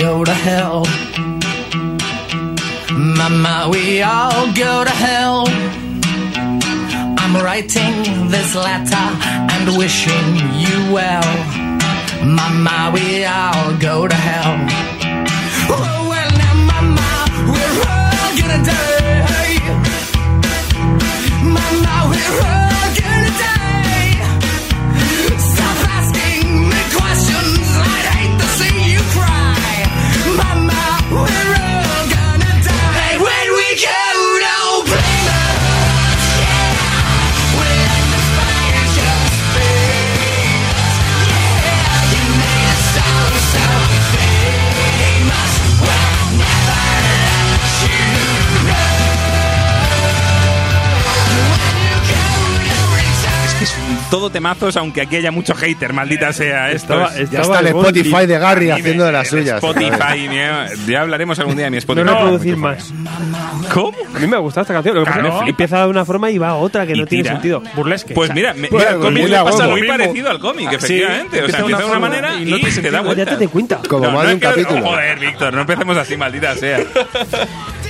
[0.00, 0.86] Go to hell.
[2.90, 5.44] Mama, we all go to hell.
[7.20, 9.06] I'm writing this letter
[9.52, 10.26] and wishing
[10.64, 11.30] you well.
[12.24, 14.56] Mama, we all go to hell.
[15.68, 17.10] Oh, well, now, Mama,
[17.52, 19.60] we're all gonna die.
[21.44, 22.79] Mama, we're all
[54.10, 56.94] todo temazos, aunque aquí haya mucho hater, maldita sea esto.
[56.94, 59.56] Estaba- Es- Ya está el Spotify de Gary haciendo de las el suyas.
[59.62, 60.28] Spotify,
[60.88, 62.04] ya hablaremos algún día de mi Spotify.
[62.06, 62.92] No reproducir más.
[63.72, 63.92] ¿Cómo?
[64.14, 64.94] A mí me gusta esta canción.
[64.96, 65.36] Lo que pasa Claro.
[65.38, 67.34] es que empieza de una forma y va a otra que Y no tiene tira.
[67.34, 67.62] sentido.
[67.74, 68.14] Burlesque.
[68.14, 71.42] Pues mira, me- Pues, mira, el cómic muy le pasa muy parecido al cómic, efectivamente.
[71.42, 73.24] o sea, empieza de una manera y, no tiene te da vuelta.
[73.24, 73.80] Ya te cuenta.
[73.88, 74.82] Como No, más no de un capítulo.
[74.82, 76.80] Joder, Víctor, no empecemos así, maldita sea.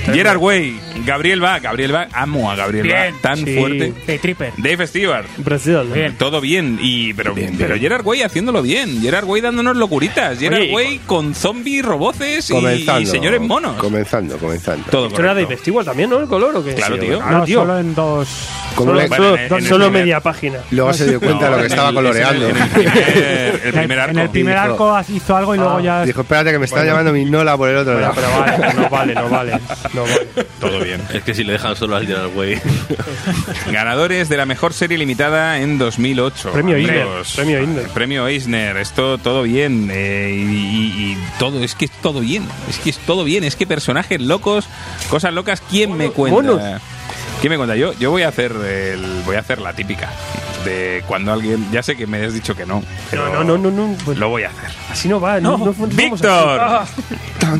[0.05, 3.55] Gerard Way, Gabriel Bach, Gabriel Bach, amo a Gabriel Bien, Bach, tan sí.
[3.57, 3.93] fuerte.
[4.07, 4.51] Hey, Tripper.
[4.57, 5.73] Dave Stewart, Brasil.
[5.87, 5.93] ¿no?
[5.95, 6.15] Bien.
[6.17, 10.69] todo bien, y pero, pero Gerard Way haciéndolo bien, Gerard Way dándonos locuritas, Gerard Oye,
[10.69, 13.01] y- Way con zombies, roboces y, Comenzando.
[13.01, 13.75] y señores monos.
[13.77, 14.85] Comenzando, comenzando.
[14.89, 15.49] todo ¿Esto era correcto.
[15.49, 16.19] Dave Stewart también, no?
[16.19, 16.73] ¿El color o qué?
[16.75, 17.19] Claro, Sí, tío.
[17.23, 17.59] Ah, No, tío.
[17.61, 18.27] solo en dos.
[18.75, 20.59] Como Solo, le- Bueno, solo- en el- en el solo primer- media página.
[20.71, 22.49] Luego se dio cuenta de lo que estaba el- coloreando.
[22.49, 24.11] En el primer, el primer arco.
[24.11, 26.05] En el primer Dijo- arco hizo algo y luego ya.
[26.05, 28.15] Dijo, espérate que me está llamando mi Nola por el otro Bueno, lado.
[28.15, 29.59] pero vale, no vale, no vale.
[29.93, 30.27] No vale.
[30.59, 31.01] Todo bien.
[31.13, 32.59] Es que si le dejan solo al Gerard Way.
[33.71, 36.51] Ganadores de la mejor serie limitada en 2008.
[36.51, 37.33] Premio Eisner, amigos.
[37.35, 37.87] premio Eisner.
[37.89, 38.77] Premio Eisner.
[38.77, 39.89] Esto todo bien.
[39.91, 42.47] eh, y, y- y todo, es que es todo bien.
[42.69, 43.43] Es que es todo bien.
[43.43, 44.65] Es que personajes locos,
[45.09, 45.61] cosas locas.
[45.69, 46.41] ¿Quién me cuenta?
[46.41, 46.61] monos.
[47.41, 47.75] ¿Quién me cuenta?
[47.75, 50.09] Yo, yo voy a hacer el, voy a hacer la típica
[50.63, 51.65] de cuando alguien.
[51.71, 52.83] Ya sé que me has dicho que no.
[53.09, 54.69] Pero No, no, no, no, no, pues- Lo voy a hacer.
[54.91, 55.39] Así no va.
[55.39, 56.93] No, no, no vamos Víctor, así.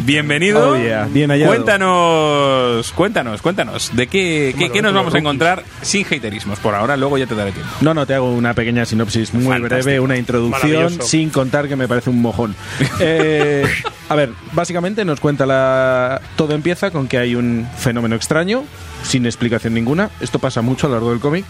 [0.06, 0.74] bienvenido.
[0.74, 1.06] Oh, yeah.
[1.12, 1.52] Bien hallado.
[1.52, 3.90] Cuéntanos, cuéntanos, cuéntanos.
[3.96, 6.60] ¿De qué, qué, qué nos vamos a encontrar sin haterismos?
[6.60, 7.72] Por ahora, luego ya te daré tiempo.
[7.82, 9.84] No, no, te hago una pequeña sinopsis muy Fantástico.
[9.84, 12.56] breve, una introducción, sin contar que me parece un mojón.
[13.04, 13.66] Eh,
[14.10, 16.22] a ver, básicamente nos cuenta la...
[16.36, 18.64] Todo empieza con que hay un fenómeno extraño,
[19.04, 20.10] sin explicación ninguna.
[20.20, 21.46] Esto pasa mucho a lo largo del cómic.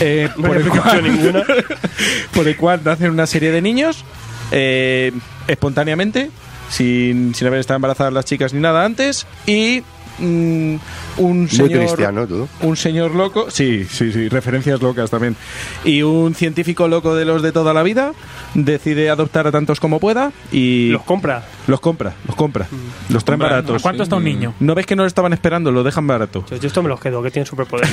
[0.00, 1.44] Eh, No por, el cual, ninguna.
[2.34, 4.04] por el cual nacen una serie de niños
[4.52, 5.12] eh,
[5.46, 6.30] espontáneamente,
[6.70, 9.82] sin, sin haber estado embarazadas las chicas ni nada antes, y
[10.20, 10.74] mm,
[11.18, 12.48] un Muy señor cristiano, tú.
[12.62, 15.36] un señor loco, sí, sí, sí, referencias locas también.
[15.84, 18.12] Y un científico loco de los de toda la vida
[18.54, 21.44] decide adoptar a tantos como pueda y Los compra.
[21.66, 22.66] los compra, los compra,
[23.08, 23.80] los traen baratos.
[23.80, 24.54] ¿A cuánto está un niño?
[24.60, 25.70] ¿No ves que no lo estaban esperando?
[25.72, 26.44] Lo dejan barato.
[26.50, 27.88] Yo, yo esto me los quedo, que tienen superpoder.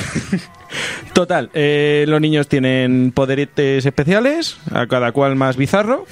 [1.12, 6.06] Total, eh, los niños tienen poderetes especiales, a cada cual más bizarro.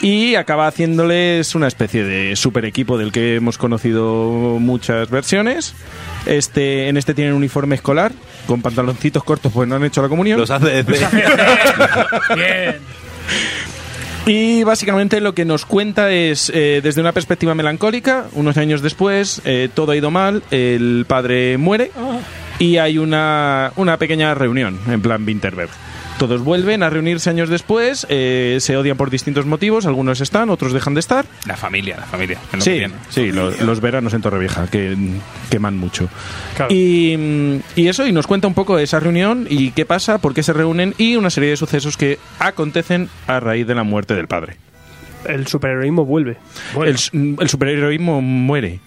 [0.00, 5.74] Y acaba haciéndoles una especie de super equipo del que hemos conocido muchas versiones.
[6.26, 8.12] Este, en este tienen uniforme escolar,
[8.46, 10.38] con pantaloncitos cortos, pues no han hecho la comunión.
[10.38, 10.82] Los hace
[12.34, 12.76] Bien.
[14.26, 19.40] Y básicamente lo que nos cuenta es, eh, desde una perspectiva melancólica, unos años después,
[19.44, 21.92] eh, todo ha ido mal, el padre muere
[22.58, 25.70] y hay una, una pequeña reunión, en plan Winterberg.
[26.18, 30.72] Todos vuelven a reunirse años después, eh, se odian por distintos motivos, algunos están, otros
[30.72, 31.26] dejan de estar.
[31.46, 32.38] La familia, la familia.
[32.52, 32.94] lo que Sí, tiene.
[33.10, 34.96] sí, lo- los veranos en Torrevieja, que
[35.50, 36.08] queman mucho.
[36.56, 36.72] Claro.
[36.74, 40.32] Y, y eso, y nos cuenta un poco de esa reunión y qué pasa, por
[40.32, 44.14] qué se reúnen y una serie de sucesos que acontecen a raíz de la muerte
[44.14, 44.56] del padre.
[45.26, 46.38] El superheroísmo vuelve.
[46.82, 46.96] El,
[47.40, 48.80] el superheroísmo muere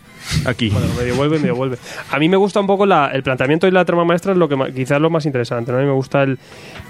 [0.46, 0.70] aquí.
[0.70, 1.78] Bueno, medio vuelve, medio vuelve.
[2.12, 4.48] A mí me gusta un poco la- el planteamiento y la trama maestra, es lo
[4.50, 5.72] que quizás lo más interesante.
[5.72, 5.78] ¿no?
[5.78, 6.38] A mí me gusta el.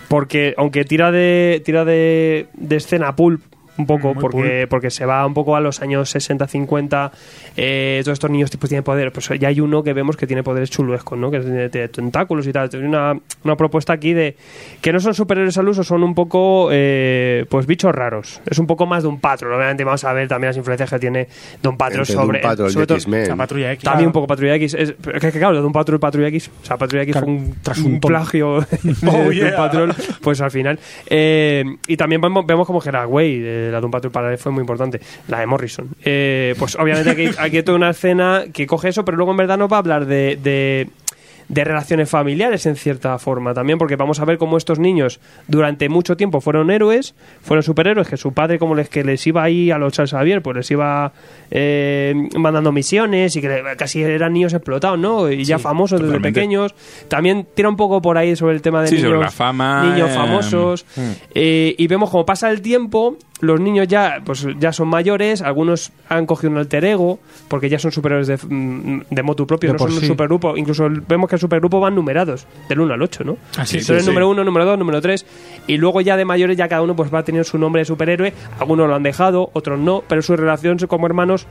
[0.08, 3.42] Porque, aunque tira de tira de escena pulp,
[3.80, 7.12] un poco, Muy porque, porque se va un poco a los años 60-50.
[7.58, 9.12] Eh, todos estos niños tipos tienen poderes.
[9.12, 11.32] Pues ya hay uno que vemos que tiene poderes chuluescos, ¿no?
[11.32, 12.70] Que tiene, tiene tentáculos y tal.
[12.70, 14.36] Tiene una, una propuesta aquí de
[14.82, 18.42] que no son superhéroes al uso, son un poco eh, pues bichos raros.
[18.46, 19.54] Es un poco más de un patrón.
[19.54, 21.28] Obviamente vamos a ver también las influencias que tiene
[21.64, 22.40] Don Patrol Entre sobre.
[22.42, 23.28] Doom Patrol sobre todo-.
[23.28, 23.84] La patrulla X.
[23.84, 24.74] también un poco Patrulla X.
[24.74, 26.52] Es, es que, claro, de un Patrol y Patrulla X.
[26.62, 29.56] O sea, Patrulla X Claro, fue un, tras un plagio de Oh, yeah.
[29.56, 29.94] Patrol.
[30.22, 30.80] Pues al final.
[31.08, 33.40] Eh, y también vemos, vemos como Gerard Way,
[33.70, 35.00] de la Doom Patrol para él fue muy importante.
[35.28, 35.90] La de Morrison.
[36.04, 39.38] Eh, pues obviamente aquí, aquí hay toda una escena que coge eso, pero luego en
[39.38, 40.38] verdad no va a hablar de.
[40.42, 40.90] de
[41.50, 45.90] de relaciones familiares en cierta forma también, porque vamos a ver cómo estos niños durante
[45.90, 49.72] mucho tiempo fueron héroes, fueron superhéroes, que su padre como les que les iba ahí
[49.72, 51.12] a los Charles Xavier, pues les iba
[51.50, 55.30] eh, mandando misiones y que casi eran niños explotados, ¿no?
[55.30, 56.76] Y ya famosos desde pequeños.
[57.08, 59.92] También tira un poco por ahí sobre el tema de Sí, niños, sobre la fama,
[59.92, 60.86] niños eh, famosos.
[61.34, 65.92] Eh, y vemos como pasa el tiempo, los niños ya, pues, ya son mayores, algunos
[66.10, 69.74] han cogido un alter ego, porque ya son superhéroes de, mm, de motu propio, De
[69.74, 70.08] no son un sí.
[70.08, 70.58] supergrupo.
[70.58, 73.38] Incluso vemos que el supergrupo van numerados, del 1 al 8, ¿no?
[73.58, 73.84] Así es.
[73.84, 74.32] Entonces, sí, número sí.
[74.32, 75.26] 1, número 2, número 3.
[75.68, 77.86] Y luego ya de mayores, ya cada uno pues va a tener su nombre de
[77.86, 78.34] superhéroe.
[78.60, 81.48] Algunos lo han dejado, otros no, pero su relación como hermanos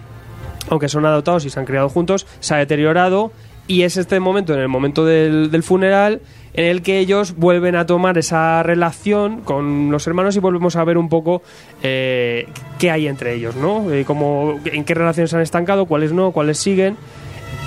[0.71, 3.33] aunque son adoptados y se han criado juntos, se ha deteriorado
[3.69, 6.21] y es este momento, en el momento del, funeral,
[6.55, 10.83] en el que ellos vuelven a tomar esa relación con los hermanos y volvemos a
[10.85, 11.43] ver un poco
[11.85, 12.49] eh,
[12.81, 13.93] qué hay entre ellos, ¿no?
[13.93, 16.97] Eh, cómo- en qué relaciones han estancado, cuáles no, cuáles siguen.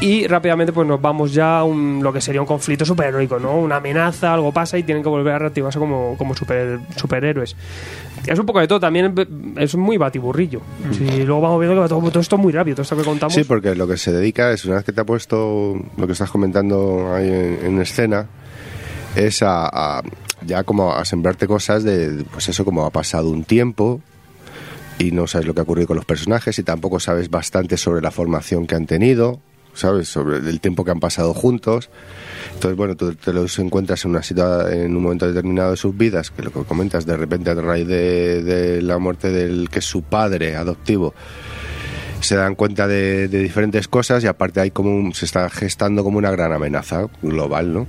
[0.01, 3.55] Y rápidamente pues nos vamos ya a un- lo que sería un conflicto superheroico, ¿no?
[3.59, 7.55] Una amenaza, algo pasa y tienen que volver a reactivarse como, como super- superhéroes.
[8.27, 9.13] Es un poco de todo, también
[9.57, 10.61] es muy batiburrillo.
[10.91, 13.03] Sí, luego vamos viendo que va todo, todo esto es muy rápido, todo esto que
[13.03, 13.33] contamos.
[13.33, 16.13] Sí, porque lo que se dedica es, una vez que te ha puesto lo que
[16.13, 18.27] estás comentando ahí en, en escena,
[19.15, 19.65] es a,
[19.97, 20.03] a-
[20.45, 24.01] ya como a sembrarte cosas de, pues eso, como ha pasado un tiempo
[24.99, 28.01] y no sabes lo que ha ocurrido con los personajes y tampoco sabes bastante sobre
[28.01, 29.39] la formación que han tenido,
[29.73, 30.07] ¿sabes?
[30.09, 31.89] Sobre el tiempo que han pasado juntos.
[32.53, 35.95] Entonces, bueno, tú te los encuentras en una situa- en un momento determinado de sus
[35.97, 39.85] vidas, que lo que comentas de repente a raíz de, la muerte del que es
[39.85, 41.13] su padre adoptivo,
[42.19, 46.03] se dan cuenta de, de diferentes cosas y aparte hay como un- se está gestando
[46.03, 47.87] como una gran amenaza global, ¿no?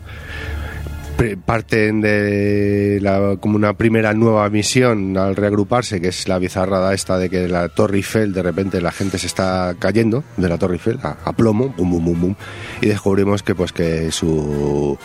[1.44, 7.16] Parten de la, como una primera nueva misión al reagruparse, que es la bizarrada esta
[7.16, 10.74] de que la Torre Eiffel, de repente la gente se está cayendo de la Torre
[10.74, 12.34] Eiffel a, a plomo, bum, bum, bum, bum,
[12.80, 14.98] y descubrimos que pues que su,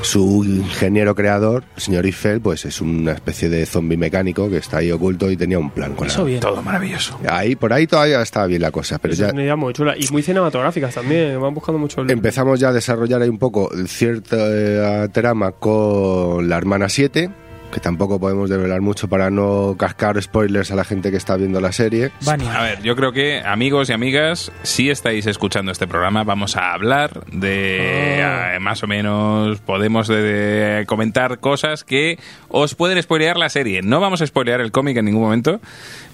[0.00, 4.78] su ingeniero creador, el señor Eiffel, pues es una especie de zombie mecánico que está
[4.78, 6.40] ahí oculto y tenía un plan con la, Eso bien.
[6.40, 7.18] Todo maravilloso.
[7.28, 9.94] Ahí, por ahí todavía estaba bien la cosa, pero ya es una idea muy chula
[9.98, 12.10] y muy cinematográficas también, van buscando mucho el...
[12.10, 17.30] empezamos ya a desarrollar ahí un poco cierta eh, trama con la hermana 7,
[17.72, 21.60] que tampoco podemos desvelar mucho para no cascar spoilers a la gente que está viendo
[21.60, 22.10] la serie.
[22.24, 22.58] Vania.
[22.58, 26.72] A ver, yo creo que amigos y amigas, si estáis escuchando este programa, vamos a
[26.72, 28.54] hablar de Ah.
[28.56, 32.18] eh, más o menos podemos de- de comentar cosas que
[32.48, 33.82] os pueden spoilear la serie.
[33.82, 35.60] No vamos a spoilear el cómic en ningún momento,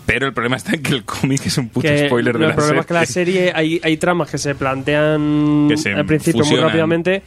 [0.06, 2.48] pero el problema está en que el cómic es un puto que spoiler de la
[2.48, 3.34] el problema es que la serie.
[3.34, 6.68] serie hay, hay tramas que se plantean Que se al principio muy fusionan.
[6.68, 7.22] rápidamente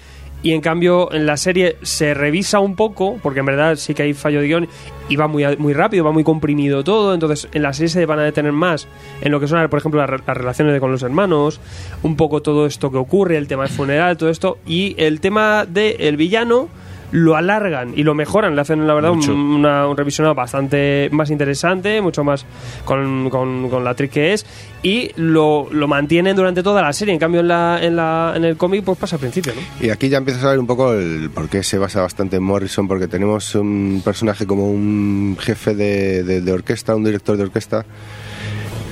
[0.47, 4.03] y en cambio en la serie se revisa un poco porque en verdad sí que
[4.03, 4.67] hay fallo de guion
[5.09, 7.13] y va muy, muy rápido, va muy comprimido todo.
[7.13, 8.87] Entonces en la serie se van a detener más
[9.19, 11.59] en lo que son por ejemplo las, re- las relaciones de- con los hermanos
[12.03, 15.65] un poco todo esto que ocurre el tema del funeral, todo esto y el tema
[15.65, 16.69] del villano
[17.11, 21.29] lo alargan y lo mejoran, le hacen la verdad un, una- un revisionado bastante más
[21.29, 22.45] interesante, mucho más
[22.83, 24.45] con, con, con la actriz que es,
[24.83, 27.13] y lo, lo mantienen durante toda la serie.
[27.13, 29.85] En cambio, en, la, en, la, en el cómic, pues pasa al principio, ¿no?
[29.85, 32.43] Y aquí ya empiezas a ver un poco el por qué se basa bastante en
[32.43, 37.43] Morrison, porque tenemos un personaje como un jefe de, de- de orquesta, un director de
[37.43, 37.85] orquesta,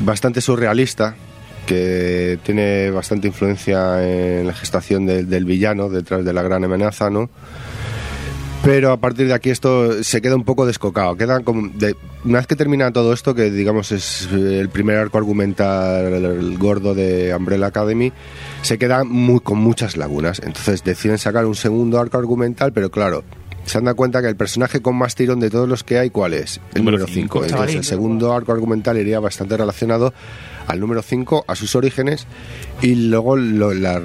[0.04, 1.16] bastante surrealista,
[1.66, 7.10] que tiene bastante influencia en la gestación del- del villano detrás de la gran amenaza,
[7.10, 7.30] ¿no?
[8.66, 11.16] Pero a partir de aquí esto se queda un poco descocado.
[11.16, 14.98] Queda como de- una vez que termina todo esto, que digamos es eh, el primer
[14.98, 18.12] arco argumental el, gordo de Umbrella Academy,
[18.64, 20.40] se queda muy, con muchas lagunas.
[20.44, 23.24] Entonces deciden sacar un segundo arco argumental, pero claro,
[23.66, 26.10] se han dado cuenta que el personaje con más tirón de todos los que hay,
[26.10, 26.60] ¿cuál es?
[26.74, 27.14] El Número número 5.
[27.14, 27.78] cinco, Entonces chavalín.
[27.78, 30.12] el segundo arco argumental iría bastante relacionado
[30.66, 32.26] al número 5, a sus orígenes,
[32.82, 34.02] y luego lo- la,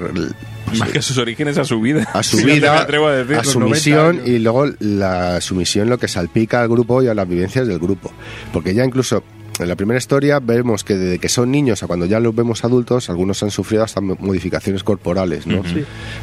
[0.79, 2.07] Más que a sus orígenes, a su vida.
[2.13, 5.97] a su Si vida, a, decir, a su 90 misión y luego la sumisión lo
[5.97, 8.11] que salpica al grupo y a las vivencias del grupo.
[8.53, 9.23] Porque ya incluso
[9.63, 12.63] en la primera historia vemos que desde que son niños a cuando ya los vemos
[12.63, 15.61] adultos, algunos han sufrido hasta modificaciones corporales, ¿no?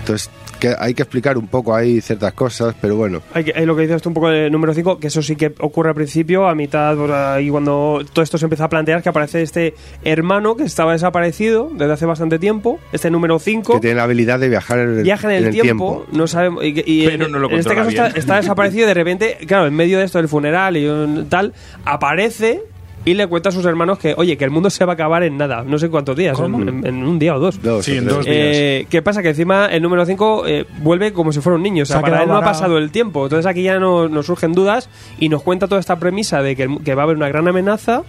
[0.01, 3.23] Entonces que hay que explicar un poco ahí ciertas cosas, pero bueno.
[3.33, 5.37] Hay, que- hay lo que dices tú un poco de número 5, que eso sí
[5.37, 6.99] que ocurre al principio, a mitad,
[7.35, 11.71] ahí cuando todo esto se empieza a plantear, que aparece este hermano que estaba desaparecido
[11.73, 13.75] desde hace bastante tiempo, este número 5.
[13.75, 16.83] Que tiene la habilidad de viajar en el, viaja en el, tiempo, no sabemos y,
[16.85, 19.67] y Pero en, no lo en este caso está, está desaparecido y de repente claro
[19.69, 21.53] en medio de esto del funeral y un tal
[21.85, 22.63] aparece
[23.11, 25.23] y le cuenta a sus hermanos que oye que el mundo se va a acabar
[25.23, 27.95] en nada no sé cuántos días en, en un día o dos Dos Sí, o
[27.99, 28.17] en tres.
[28.17, 29.23] dos eh, ¿Qué pasa?
[29.23, 30.45] Que encima el número 5
[30.83, 31.83] vuelve como si fuera un niño.
[31.83, 33.25] O sea, Se para él no ha pasado el tiempo.
[33.25, 34.89] Entonces aquí ya no- nos surgen dudas
[35.19, 38.03] y nos cuenta toda esta premisa de que va a haber una gran amenaza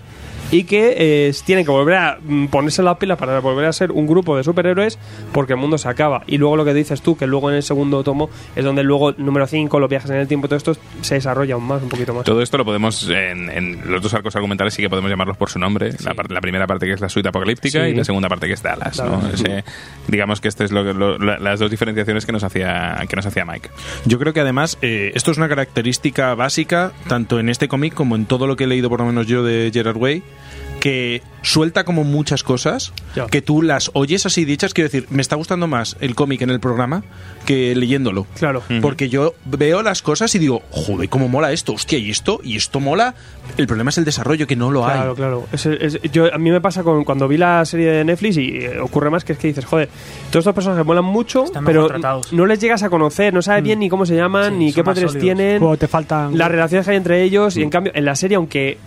[0.51, 3.91] y que eh, tienen que volver a mm, ponerse las pilas para volver a ser
[3.91, 4.97] un grupo de superhéroes
[5.31, 6.23] porque el mundo se acaba.
[6.27, 9.11] Y luego lo que dices tú, que luego en el segundo tomo es donde luego
[9.13, 12.13] número 5, los viajes en el tiempo, todo esto se desarrolla aún más, un poquito
[12.13, 12.23] más.
[12.25, 15.49] Todo esto lo podemos, en, en los dos arcos argumentales sí que podemos llamarlos por
[15.49, 15.91] su nombre.
[16.03, 17.91] La, par- la primera parte que es la suite apocalíptica Sí.
[17.91, 18.97] y la segunda parte que es Dallas.
[19.03, 19.17] ¿no?
[19.21, 19.33] Dallas.
[19.41, 19.63] Ese-
[20.07, 23.25] digamos que este es lo, lo- la- las dos diferenciaciones que nos hacía que nos
[23.25, 23.69] hacía Mike.
[24.05, 28.15] Yo creo que además eh, esto es una característica básica tanto en este cómic como
[28.15, 30.23] en todo lo que he leído por lo menos yo de Gerard Way
[30.79, 33.25] que suelta como muchas cosas Ya.
[33.27, 36.49] que tú las oyes así dichas quiero decir me está gustando más el cómic en
[36.49, 37.03] el programa
[37.45, 38.61] que leyéndolo Claro.
[38.81, 42.57] porque yo veo las cosas y digo joder cómo mola esto hostia y esto y
[42.57, 43.15] esto mola
[43.57, 45.47] el problema es el desarrollo que no lo hay Claro, claro.
[45.53, 48.57] Es- es- yo, a mí me pasa con, cuando vi la serie de Netflix y
[48.57, 49.87] eh, ocurre más que es que dices, joder,
[50.29, 52.31] todos estos personajes molan mucho, Están pero tratados.
[52.33, 54.83] no les llegas a conocer, no sabes bien ni cómo se llaman, Sí, ni qué
[54.83, 55.23] poderes sólidos.
[55.23, 57.59] tienen, Luego te faltan- las relaciones que hay entre ellos, Mm.
[57.59, 58.77] y en cambio, en la serie, aunque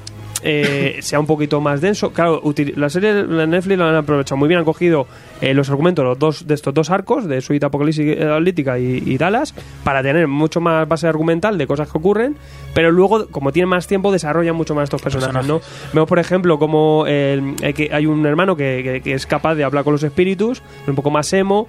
[0.43, 2.43] eh, sea un poquito más denso, claro,
[2.77, 5.07] la serie de Netflix lo han aprovechado muy bien, han cogido
[5.41, 9.55] eh, los argumentos los dos, de estos dos arcos, de Suite Apocalíptica y, y Dallas,
[9.85, 12.37] para tener mucho más base argumental de cosas que ocurren,
[12.75, 15.61] pero luego, como tienen más tiempo, desarrollan mucho más estos personajes, ¿no?
[15.93, 19.65] Vemos, por ejemplo, como eh, que hay un hermano que, que- que es capaz de
[19.65, 21.69] hablar con los espíritus, un poco más emo.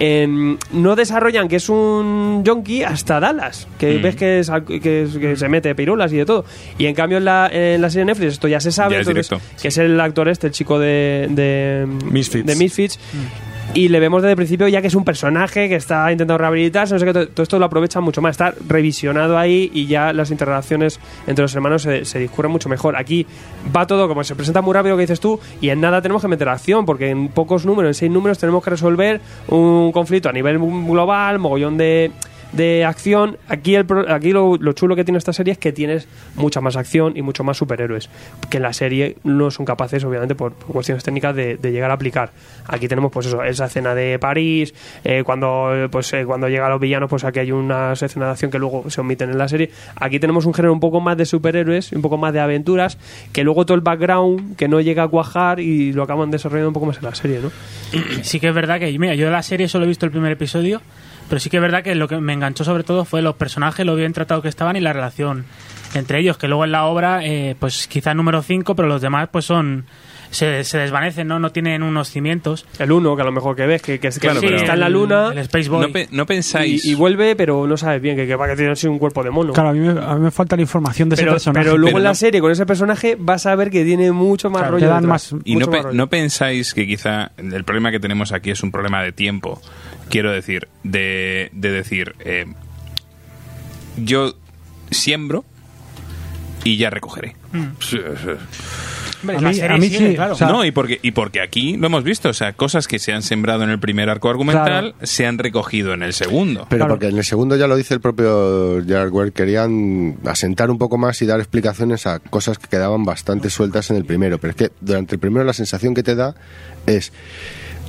[0.00, 4.02] Em, no desarrollan que es un yonki hasta Dallas, que Mm.
[4.02, 6.44] ves que, es al- que, es- que se mete pirulas y de todo.
[6.78, 9.06] Y en cambio en la, en la serie Netflix esto ya se sabe, Ya es
[9.08, 9.60] entonces, directo.
[9.62, 12.46] que es el actor este, el chico de, de Misfits.
[12.46, 12.98] de Misfits.
[13.72, 16.94] Y le vemos desde el principio ya que es un personaje que está intentando rehabilitarse,
[16.94, 20.30] no sé qué, todo, esto lo aprovecha mucho más, está revisionado ahí y ya las
[20.30, 22.96] interrelaciones entre los hermanos se, se discurren mucho mejor.
[22.96, 23.26] Aquí
[23.74, 26.28] va todo como se presenta muy rápido que dices tú y en nada tenemos que
[26.28, 30.32] meter acción porque en pocos números, en seis números tenemos que resolver un conflicto a
[30.32, 32.12] nivel global, mogollón de
[32.56, 36.08] de acción, aquí, el, aquí lo, lo chulo que tiene esta serie es que tienes
[36.36, 38.08] mucha más acción y mucho más superhéroes,
[38.50, 42.30] que en la serie no son capaces, obviamente, por, cuestiones técnicas, de, llegar a aplicar.
[42.66, 46.80] Aquí tenemos, pues eso, esa escena de París, eh, cuando pues eh, cuando llegan los
[46.80, 49.70] villanos, pues aquí hay unas escenas de acción que luego se omiten en la serie.
[49.96, 52.98] Aquí tenemos un género un poco más de superhéroes, un poco más de aventuras,
[53.32, 56.74] que luego todo el background que no llega a cuajar y lo acaban desarrollando un
[56.74, 57.50] poco más en la serie, ¿no?
[58.22, 60.32] Sí que es verdad que, mira, yo de la serie solo he visto el primer
[60.32, 60.80] episodio,
[61.28, 63.84] pero sí que es verdad que lo que me enganchó sobre todo fue los personajes,
[63.86, 65.44] lo bien tratados que estaban y la relación
[65.94, 69.28] entre ellos, que luego en la obra, eh, pues quizá número 5, pero los demás
[69.30, 69.84] pues son...
[70.30, 71.38] Se, se desvanecen, ¿no?
[71.38, 72.66] No tienen unos cimientos.
[72.80, 74.80] El uno, que a lo mejor que ves, que, que, que Claro, pero- está en
[74.80, 75.28] la luna.
[75.30, 75.86] El Space Boy.
[75.86, 78.56] No, pe- no pensáis y, y vuelve, pero no sabes bien que, que va que
[78.56, 79.52] tiene así un cuerpo de mono.
[79.52, 81.64] Claro, a mí, me, a mí me falta la información de ese personaje.
[81.64, 84.50] pero luego Pero en la serie con ese personaje vas a ver que tiene mucho
[84.50, 84.86] más Claro, rollo.
[84.86, 85.96] te dan más- Y no, más pe- rollo.
[85.96, 89.62] no pensáis que quizá el problema que tenemos aquí es un problema de tiempo.
[90.08, 92.46] Quiero decir, de, de decir, eh,
[93.96, 94.34] yo
[94.90, 95.44] siembro
[96.64, 97.36] y ya recogeré.
[97.80, 98.30] Sí, sí.
[99.22, 100.34] Hombre, A mí- serie a mí sigue, sí, claro.
[100.34, 102.98] o sea- no, y porque, y porque aquí lo hemos visto, o sea, cosas que
[102.98, 104.94] se han sembrado en el primer arco argumental Claro.
[105.02, 106.66] se han recogido en el segundo.
[106.68, 106.94] Pero Claro.
[106.94, 111.22] porque en el segundo ya lo dice el propio Gerard querían asentar un poco más
[111.22, 114.36] y dar explicaciones a cosas que quedaban bastante sueltas en el primero.
[114.38, 116.34] Pero es que durante el primero la sensación que te da
[116.86, 117.10] es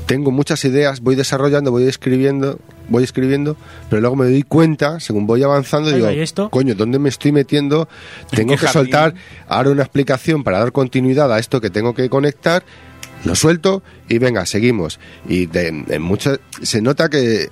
[0.06, 2.60] tengo muchas ideas, voy desarrollando, voy escribiendo,
[2.90, 3.58] voy escribiendo,
[3.90, 6.50] pero luego me doy cuenta, según voy avanzando, Oiga, digo, ¿y esto?
[6.50, 7.88] coño, ¿dónde me estoy metiendo?
[8.30, 8.82] Tengo qué que jardín?
[8.84, 9.14] soltar
[9.48, 12.64] ahora una explicación para dar continuidad a esto que tengo que conectar.
[13.24, 15.00] Lo suelto y venga, seguimos.
[15.28, 17.50] Y de, en muchas se nota que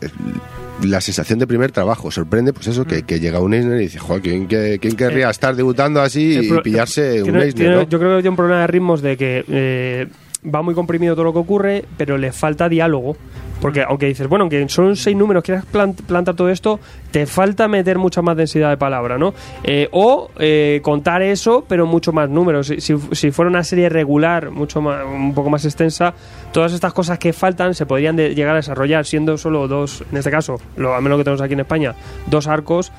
[0.83, 2.86] la sensación de primer trabajo sorprende, pues eso, Mm.
[2.88, 6.38] que, que llega un Eisner y dice, joder, ¿quién, que- quién querría estar debutando así
[6.39, 7.88] y pillarse un Eisner?
[7.89, 10.07] Yo creo que tiene un problema de ritmos de que eh,
[10.43, 13.15] va muy comprimido todo lo que ocurre, pero le falta diálogo.
[13.62, 16.81] Porque aunque dices, bueno, aunque son seis números, quieras plant- plantar todo esto,
[17.12, 19.33] te falta meter mucha más densidad de palabra, ¿no?
[19.63, 22.67] Eh, o eh, contar eso, pero mucho más números.
[22.67, 26.13] Si, si- si fuera una serie regular, mucho más, un poco más extensa,
[26.51, 30.17] todas estas cosas que faltan se podrían de- llegar a desarrollar siendo solo dos, en
[30.17, 31.95] este caso, lo, al menos que tenemos aquí en España,
[32.27, 32.91] dos arcos,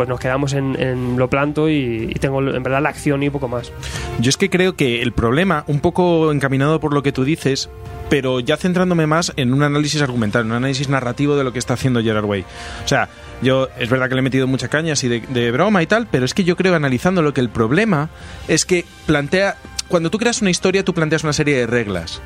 [0.00, 3.28] pues nos quedamos en, en lo planto y, y tengo en verdad la acción y
[3.28, 3.70] poco más.
[4.18, 7.68] Yo es que creo que el problema, un poco encaminado por lo que tú dices,
[8.08, 11.74] pero ya centrándome más en un análisis argumental, un análisis narrativo de lo que está
[11.74, 12.46] haciendo Gerard Way.
[12.82, 13.10] O sea,
[13.42, 16.06] yo es verdad que le he metido mucha caña así de, de broma y tal,
[16.10, 18.08] pero es que yo creo analizando lo que el problema
[18.48, 22.22] es que plantea, cuando tú creas una historia, tú planteas una serie de reglas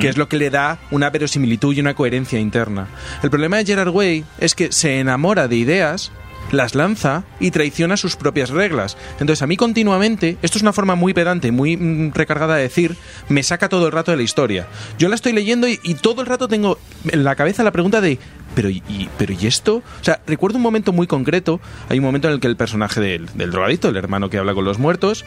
[0.00, 2.86] que es lo que le da una verosimilitud y una coherencia interna.
[3.22, 6.12] El problema de Gerard Way es que se enamora de ideas,
[6.52, 8.96] las lanza y traiciona sus propias reglas.
[9.20, 12.96] Entonces a mí continuamente, esto es una forma muy pedante, muy mm, recargada de decir,
[13.28, 14.66] me saca todo el rato de la historia.
[14.98, 16.78] Yo la estoy leyendo y, todo el rato tengo
[17.10, 18.18] en la cabeza la pregunta de,
[18.54, 18.82] pero y-
[19.18, 19.76] pero ¿y esto?
[20.00, 21.60] O sea, recuerdo un momento muy concreto.
[21.88, 24.54] Hay un momento en el que el personaje del, del drogadicto, el hermano que habla
[24.54, 25.24] con los muertos,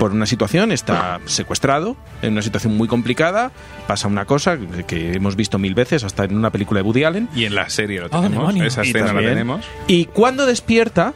[0.00, 3.52] por una situación está secuestrado, en una situación muy complicada,
[3.86, 7.28] pasa una cosa que, hemos visto mil veces, hasta en una película de Woody Allen,
[7.36, 8.32] Y en la serie lo Ah, tenemos.
[8.38, 8.64] demonio.
[8.64, 9.62] Esa escena la tenemos.
[9.88, 11.12] Y cuando despierta,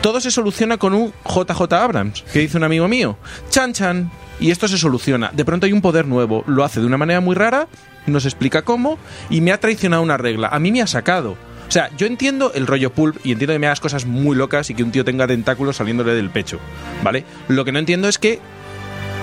[0.00, 3.16] todo se soluciona con un JJ Abrams, que dice un amigo mío.
[3.50, 4.10] Chan chan.
[4.40, 5.30] Y esto se soluciona.
[5.32, 6.42] De pronto hay un poder nuevo.
[6.48, 7.68] Lo hace de una manera muy rara,
[8.08, 8.98] nos explica cómo,
[9.30, 10.48] y me ha traicionado una regla.
[10.48, 11.36] A mí me ha sacado.
[11.68, 14.70] O sea, yo entiendo el rollo pulp y entiendo que me hagas cosas muy locas
[14.70, 16.60] y que un tío tenga tentáculos saliéndole del pecho.
[17.02, 17.24] ¿Vale?
[17.48, 18.40] Lo que no entiendo es que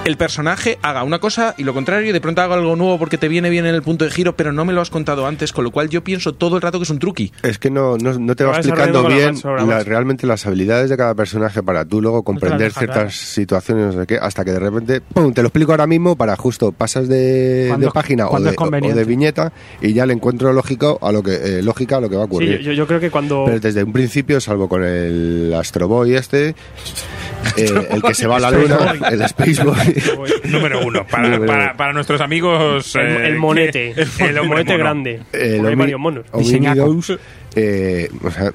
[0.03, 3.19] el personaje haga una cosa y lo contrario y de pronto haga algo nuevo porque
[3.19, 5.53] te viene bien en el punto de giro, pero no me lo has contado antes,
[5.53, 7.31] con lo cual yo pienso todo el rato que es un truqui.
[7.43, 10.89] Es que no, no, no te va explicando la bien la la- realmente las habilidades
[10.89, 14.51] de cada personaje para tú luego comprender deja ciertas situaciones, no sé qué, hasta que
[14.51, 15.33] de repente, ¡pum!
[15.33, 19.93] te lo explico ahora mismo para justo pasas de, página o de, o viñeta y
[19.93, 22.31] ya le encuentro lógico a lo que, eh, lógica a lo que va a Sí,
[22.31, 22.59] ocurrir.
[22.61, 23.43] yo, yo creo que cuando.
[23.45, 26.55] Pero desde un principio, salvo con el Astro Boy este,
[27.57, 29.77] eh, el que se va a la luna, el Space Boy.
[30.45, 31.05] Número uno.
[31.07, 31.77] Para, Número para, uno.
[31.77, 32.95] para nuestros amigos.
[32.95, 33.93] el, eh, el monete.
[34.17, 34.83] que- el, monete mono.
[34.83, 35.19] grande.
[35.33, 36.25] el Porque hay varios monos.
[36.31, 37.17] Hominidos,
[37.55, 38.51] eh, o sea,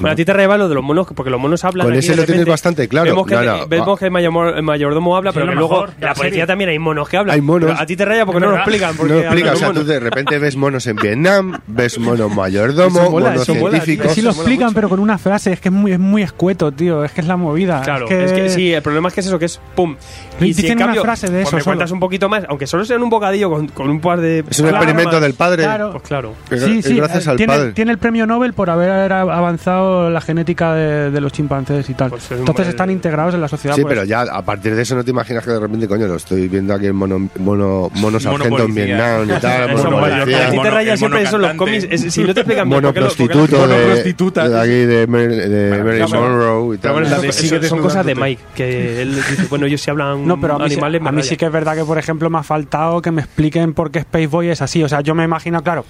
[0.00, 1.86] Bueno, a ti te reba lo de los monos, porque los monos hablan.
[1.86, 3.10] Con aquí ese lo tienes bastante claro.
[3.10, 3.96] Vemos que, No, no, vemos va.
[3.98, 7.08] que el, el mayordomo habla, Sí, pero que luego en la policía también hay monos
[7.08, 7.34] que hablan.
[7.34, 7.70] Hay monos.
[7.70, 8.96] Pero a ti te raya porque no lo explican.
[8.96, 12.34] Porque No hablan explica, o sea, tú de repente ves monos en Vietnam, ves monos
[12.34, 14.12] mayordomo, Eso mola, monos mola, científicos.
[14.14, 14.74] Sí lo explican, mucho.
[14.74, 15.52] pero con una frase.
[15.52, 17.04] Es que es muy, es muy escueto, tío.
[17.04, 17.82] Es que es la movida.
[17.82, 19.96] Claro, es que, es que sí, el problema es que es eso, que es pum.
[20.40, 21.96] Y si Dicen en una cambio frase de pues eso me cuentas solo.
[21.96, 24.44] un poquito más, aunque solo sea en un bocadillo con, con un par de.
[24.48, 25.62] Es un experimento del padre.
[25.64, 25.90] Claro.
[25.92, 26.34] Pues claro.
[26.50, 27.72] Sí, sí, gracias eh, al padre.
[27.72, 32.10] tiene el premio Nobel por haber avanzado la genética de, de los chimpancés y tal.
[32.10, 33.74] Pues es Entonces están integrados en la sociedad.
[33.76, 33.92] Sí, pues.
[33.94, 36.48] pero ya a partir de eso no te imaginas que de repente, coño, lo estoy
[36.48, 38.74] viendo aquí en mono, mono, mono sargento en.
[38.74, 41.54] Vietnam y tal, Eso mono policía, A ti te mono- el siempre mono eso los
[41.54, 41.86] cómics.
[41.90, 44.48] es- si no te explican bien mono prostituto mono de, prostituta.
[44.48, 46.20] de aquí de, de Maravilloso.
[46.20, 47.62] Monroe y tal.
[47.68, 48.14] son cosas de.
[48.14, 51.46] Mike, que él dice, bueno, ellos sí hablan No, pero a mí, a sí que
[51.46, 54.48] es verdad que, por ejemplo, me ha faltado que me expliquen por qué Space Boy
[54.48, 54.82] es así.
[54.82, 55.84] O sea, yo me imagino, claro,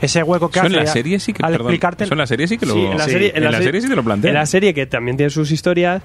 [0.00, 1.42] ese hueco que hace en la serie sí que.
[1.44, 2.74] al perdón, explicarte eso en la serie sí que lo.
[2.74, 4.30] Sí, en la serie, en la serie sí te lo plantean.
[4.30, 6.02] En la serie, que también tiene sus historias,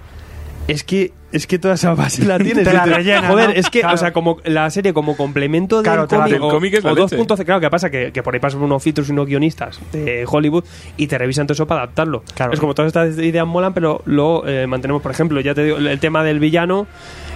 [0.68, 2.64] es que es que toda esa base la tienes.
[2.68, 3.56] Te la Dices, rellenan, Joder, ¿no?
[3.56, 3.96] es que, Claro.
[3.96, 6.96] o sea, como la serie como complemento del Claro, cómic, o, cómic es la o
[6.96, 9.80] dos puntos, claro, que pasa que, que por ahí pasan unos filtros y unos guionistas
[9.92, 10.64] de Hollywood
[10.98, 12.24] y te revisan todo eso para adaptarlo.
[12.36, 12.54] Claro.
[12.54, 15.78] Es como todas estas ideas molan, pero lo eh, mantenemos, por ejemplo, ya te digo,
[15.78, 16.88] el tema del villano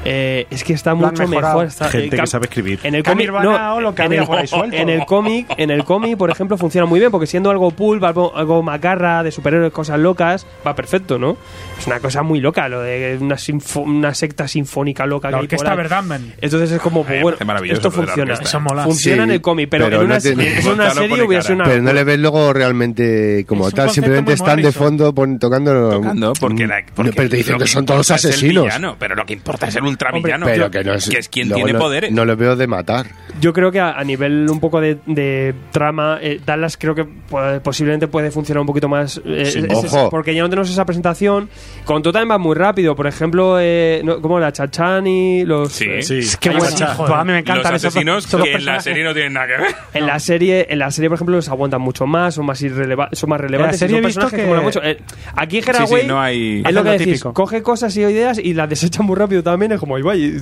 [0.05, 1.65] eh, es que está mucho mejor.
[1.65, 2.79] Está, Gente eh, que sabe escribir.
[2.83, 5.83] En el cómic, no, lo que en el, por ahí en el cómic, en el
[5.83, 9.71] cómic, por ejemplo, funciona muy bien porque siendo algo pulp, algo, algo macarra, de superhéroes,
[9.73, 11.37] cosas locas, va perfecto, ¿no?
[11.77, 15.29] Es una cosa muy loca, lo de una, sinfo- una secta sinfónica loca.
[15.31, 15.77] La que orquesta ahí.
[15.77, 16.33] Verdammen.
[16.41, 18.33] Entonces es como, bueno, maravilloso esto funciona.
[18.35, 18.83] Eso mola.
[18.83, 21.41] Funciona Sí, en el cómic, pero, pero en no una, tiene- en una serie hubiera
[21.43, 21.63] sido una...
[21.65, 25.89] Pero no le ves luego realmente como Es tal, simplemente están de fondo pon- tocando.
[25.89, 28.65] Tocando, porque, la, porque pero te dicen que son todos es asesinos.
[28.65, 30.45] villano, pero lo que importa es el ultravillano.
[30.45, 32.11] Pero que no es, que es quien tiene no- poderes.
[32.11, 33.07] No lo veo de matar.
[33.41, 37.05] Yo creo que a, a nivel un poco de, de trama, eh, Dallas creo que
[37.05, 39.21] puede- posiblemente puede funcionar un poquito más.
[39.25, 40.09] eh, Sí, es- es- ojo.
[40.09, 41.49] porque ya no tenemos esa presentación.
[41.85, 42.95] Con todo también va muy rápido.
[42.95, 45.71] Por ejemplo, eh, no, como la Chachán y los.
[45.71, 45.85] Sí.
[45.89, 46.65] eh, Sí, Qué bueno.
[47.15, 49.61] a mí me encantan los asesinos esos que en la serie no tienen nada que
[49.61, 49.75] ver.
[49.93, 53.09] En la serie, en la serie, por ejemplo, los aguantan mucho más, son más irreleva-
[53.13, 53.77] son más relevantes.
[53.77, 54.81] y serie son he visto que, que- mucho.
[54.83, 54.97] Eh,
[55.35, 58.67] aquí en Sí, no hay- es lo que decís, coge cosas y ideas y las
[58.69, 60.37] desecha muy rápido también, es como ahí va, y,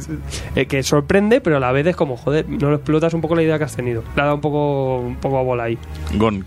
[0.56, 3.36] eh, que sorprende, pero a la vez es como, joder, no lo explotas un poco
[3.36, 4.04] la idea que has tenido.
[4.16, 5.78] Le ha dado un poco, un poco a bola ahí.
[6.16, 6.46] Gon.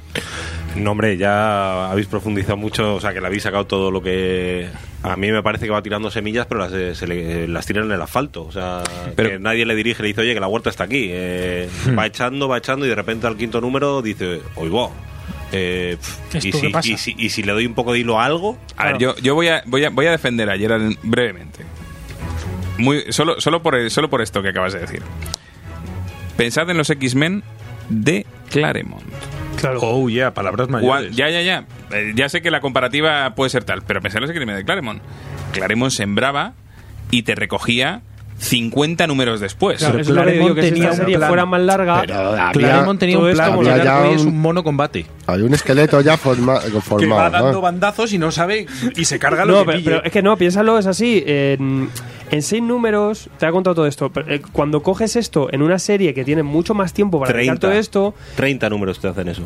[0.77, 4.69] No, hombre, ya habéis profundizado mucho, o sea, que le habéis sacado todo lo que...
[5.03, 7.87] A mí me parece que va tirando semillas, pero las, eh, se le- las tiran
[7.87, 8.45] en el asfalto.
[8.45, 8.83] O sea,
[9.17, 11.09] Pero- que nadie le dirige, le dice, oye, que la huerta está aquí.
[11.11, 14.93] Eh, Va echando, va echando y de repente al quinto número dice, oigo.
[15.53, 18.21] Eh, pf, ¿Esto y, si, y, si, y si le doy un poco de hilo
[18.21, 20.97] a algo, A ver, yo, yo voy, a, voy, a, voy a defender a Gerald
[21.03, 21.65] brevemente.
[22.81, 25.03] Muy, solo, solo, por, el- solo por esto que acabas de decir.
[26.37, 27.43] Pensad en los X-Men
[27.89, 29.03] de Claremont.
[29.61, 29.81] Claro.
[29.83, 31.15] Oh, yeah, palabras mayores.
[31.15, 31.65] Ya, ya, ya.
[31.93, 34.65] Eh, ya sé que la comparativa puede ser tal, pero pensad en los X-Men de
[34.65, 35.03] Claremont.
[35.53, 36.55] Claremont sembraba
[37.11, 38.01] y te recogía
[38.39, 39.79] 50 números después.
[39.81, 41.29] Claro, Pero que Claremont que si tenía esta un serie plan.
[41.29, 43.51] fuera más larga, Pero había, Claremont tenía un plan.
[43.51, 45.05] como ya es un- mono combate.
[45.27, 47.21] hay un esqueleto ya forma- Que formado.
[47.21, 47.61] va dando ¿no?
[47.61, 48.67] bandazos y no sabe
[48.97, 51.23] y se carga lo No, que pero, es que no, piénsalo, es así.
[52.31, 54.11] En seis números te ha contado todo esto.
[54.11, 57.59] pero, eh, Cuando coges esto en una serie que tiene mucho más tiempo para explicar
[57.59, 57.67] 30.
[57.69, 59.43] todo esto, 30 números te hacen eso.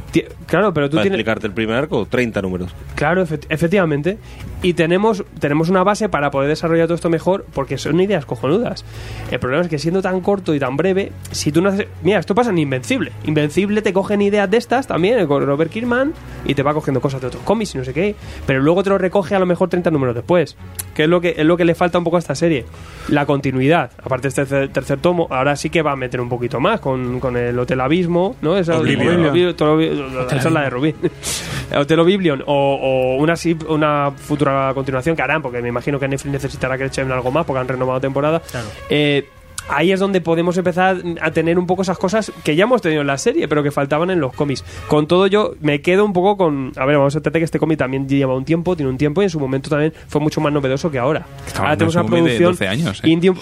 [0.47, 1.17] claro, pero tú Para tienes...
[1.19, 2.75] explicarte el primer arco, 30 números.
[2.95, 4.19] Claro, efect- efectivamente.
[4.63, 8.85] Y tenemos, tenemos una base para poder desarrollar todo esto mejor porque son ideas cojonudas.
[9.31, 11.87] El problema es que siendo tan corto y tan breve, si tú no haces...
[12.03, 13.13] Mira, esto pasa en Invencible.
[13.25, 16.13] Invencible te cogen ideas de estas también, con Robert Kirkman,
[16.47, 18.15] y te va cogiendo cosas de otros cómics y no sé qué.
[18.47, 20.57] Pero luego te lo recoge a lo mejor 30 números después.
[20.95, 22.65] Que es lo que, es lo que le falta un poco a esta serie.
[23.09, 23.91] La continuidad.
[24.03, 26.81] Aparte de este tercer, tercer tomo, ahora sí que va a meter un poquito más
[26.81, 28.57] con, con el Hotel Abismo, ¿no?
[28.57, 29.27] Esa, Oblivion.
[29.27, 30.95] Oblivion, todo lo- esa es la de Rubí.
[31.77, 36.07] Hotel Oblivion o, o una, sí- una futura continuación que harán, porque me imagino que
[36.09, 38.41] Netflix necesitará que echen algo más porque han renovado temporada.
[38.89, 39.27] Eh,
[39.69, 43.01] ahí es donde podemos empezar a tener un poco esas cosas que ya hemos tenido
[43.01, 44.65] en la serie, pero que faltaban en los cómics.
[44.89, 46.73] Con todo yo me quedo un poco con...
[46.77, 49.23] A ver, vamos a entender que este cómic también lleva un tiempo, tiene un tiempo
[49.23, 51.27] y en su momento también fue mucho más novedoso que ahora.
[51.57, 53.09] Ahora tenemos una un cómic de producción 12 años, ¿eh?
[53.09, 53.35] indie-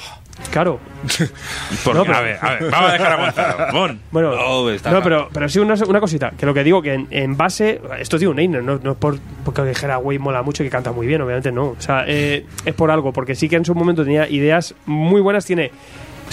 [0.51, 0.81] Claro,
[1.85, 3.73] Porque, No, pero- a ver, a ver, vamos a dejar a Gonzalo.
[3.73, 4.01] Bon.
[4.11, 7.07] Bueno, Oh, no, pero, pero sí una, una cosita, que lo que digo que en,
[7.11, 10.67] en base, esto digo Neiner, no, no es por, porque dijera Way mola mucho y
[10.67, 13.57] que canta muy bien, obviamente no, o sea, eh, es por algo, porque sí que
[13.57, 15.71] en su momento tenía ideas muy buenas, tiene,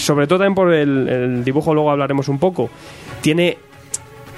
[0.00, 2.70] sobre todo también por el, dibujo, luego hablaremos un poco,
[3.20, 3.58] tiene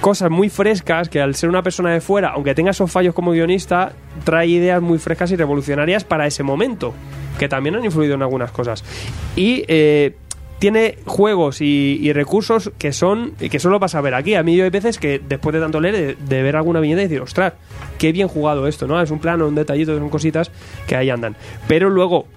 [0.01, 3.31] cosas muy frescas que al ser una persona de fuera, aunque tenga esos fallos como
[3.31, 6.93] guionista, trae ideas muy frescas y revolucionarias para ese momento,
[7.39, 8.83] que también han influido en algunas cosas.
[9.35, 10.15] Y eh,
[10.63, 14.35] tiene juegos y, y recursos que son que solo vas a ver aquí.
[14.35, 17.01] A mí yo hay veces que después de tanto leer, de, de ver alguna viñeta
[17.01, 17.51] y decir, ostras,
[17.97, 19.01] qué bien jugado esto, ¿no?
[19.01, 20.51] Es un plano, un detallito, son cositas
[20.87, 21.35] que ahí andan.
[21.67, 22.27] Pero luego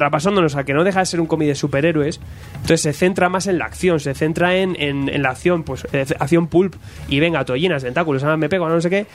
[0.00, 2.20] traspasándonos a que no deja de ser un cómic de superhéroes,
[2.54, 6.04] entonces se centra más en la acción, se centra en, en- la acción, pues eh,
[6.18, 6.74] acción pulp,
[7.08, 9.06] y venga, tollinas, tentáculos, ah, me pego, no sé qué.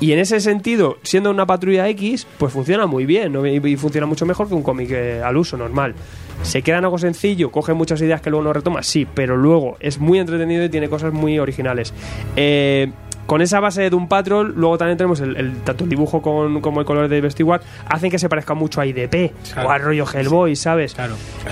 [0.00, 3.44] Y en ese sentido, siendo una patrulla X, pues funciona muy bien ¿no?
[3.44, 5.94] y, y funciona mucho mejor que un cómic eh, al uso normal.
[6.42, 9.76] Se queda en algo sencillo, coge muchas ideas que luego no retoma, sí, pero luego
[9.80, 11.92] es muy entretenido y tiene cosas muy originales.
[12.36, 12.92] Eh,
[13.28, 16.60] con esa base de Doom Patrol, luego también tenemos el, el- tanto el dibujo con-
[16.62, 19.32] como el color de Stewart, hacen que se parezca mucho a IDP
[19.64, 20.96] o a rollo Hellboy, ¿sabes?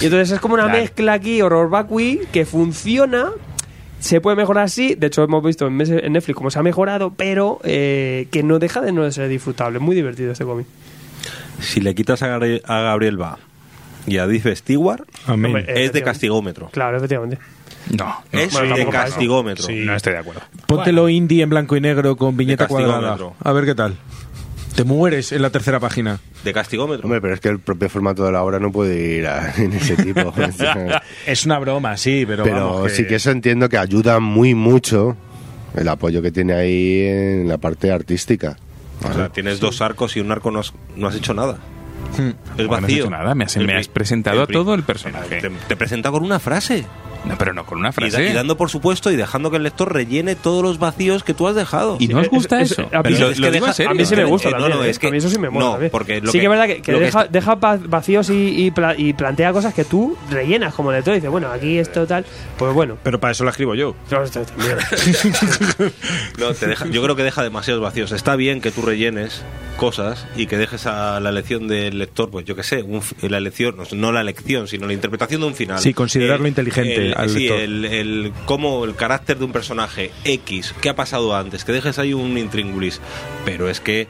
[0.00, 0.78] Y entonces es como una Claro.
[0.80, 3.30] mezcla aquí, horror vacui, que funciona.
[4.00, 7.60] Se puede mejorar así, de hecho hemos visto en, Netflix cómo se ha mejorado, pero
[7.64, 9.78] eh, que no deja de no ser disfrutable.
[9.78, 10.66] Muy divertido este cómic.
[11.60, 13.38] Si le quitas a, Gabri- a Gabriel Va
[14.06, 15.02] y a Diff Stewart,
[15.68, 16.68] es de castigómetro.
[16.72, 17.38] Claro, efectivamente.
[17.90, 19.66] No, no, Es bueno, de castigómetro.
[19.70, 20.40] no estoy de acuerdo.
[20.66, 23.10] Póntelo indie en blanco y negro con viñeta De cuadrada.
[23.10, 23.36] castigómetro.
[23.42, 23.96] A ver qué tal.
[24.74, 26.20] Te mueres en la tercera página.
[26.44, 27.04] De castigómetro.
[27.06, 29.72] Hombre, pero es que el propio formato de la obra no puede ir a- en
[29.72, 30.32] ese tipo.
[31.26, 35.16] Es una broma, sí, pero, pero vamos, sí que eso entiendo que ayuda muy mucho
[35.74, 38.56] el apoyo que tiene ahí en la parte artística.
[39.08, 41.58] O sea, tienes dos arcos y un arco no has, no has hecho nada.
[42.12, 42.16] Es
[42.56, 42.96] que no has vacío.
[43.04, 45.40] hecho nada, me has- El me has presentado a todo el personaje.
[45.40, 46.84] Te, te presenta con una frase.
[47.26, 48.28] No, pero no con una Y, da- frase.
[48.28, 51.48] y dando por supuesto y dejando que el lector rellene todos los vacíos que tú
[51.48, 51.96] has dejado.
[51.98, 52.82] ¿Y no os gusta es- eso?
[52.82, 53.90] a mí- Pero lo, es lo que digo en deja- serio.
[53.90, 54.90] A mí sí me Eh, gusta eh, no, también, no, ¿eh?
[54.90, 55.90] es que- a mí eso sí me mola no, también.
[55.90, 58.94] porque lo sí que, que- es verdad que, lo deja, deja vacíos y, y pla-
[58.96, 62.24] y plantea cosas que tú rellenas como lector y dices, bueno, aquí esto tal,
[62.58, 62.96] pues bueno.
[63.02, 63.94] Pero para eso la escribo yo.
[66.38, 68.12] No, te deja- yo creo que deja demasiados vacíos.
[68.12, 69.42] Está bien que tú rellenes
[69.76, 73.38] cosas y que dejes a la elección del lector, pues yo qué sé, un la
[73.38, 75.78] elección, no, la elección, sino la interpretación de un final.
[75.80, 77.60] Sí, considerarlo inteligente el- al sí, lector.
[77.60, 81.98] el, el- cómo el carácter de un personaje X, qué ha pasado antes, que dejes
[81.98, 83.00] ahí un intríngulis.
[83.44, 84.06] Pero es que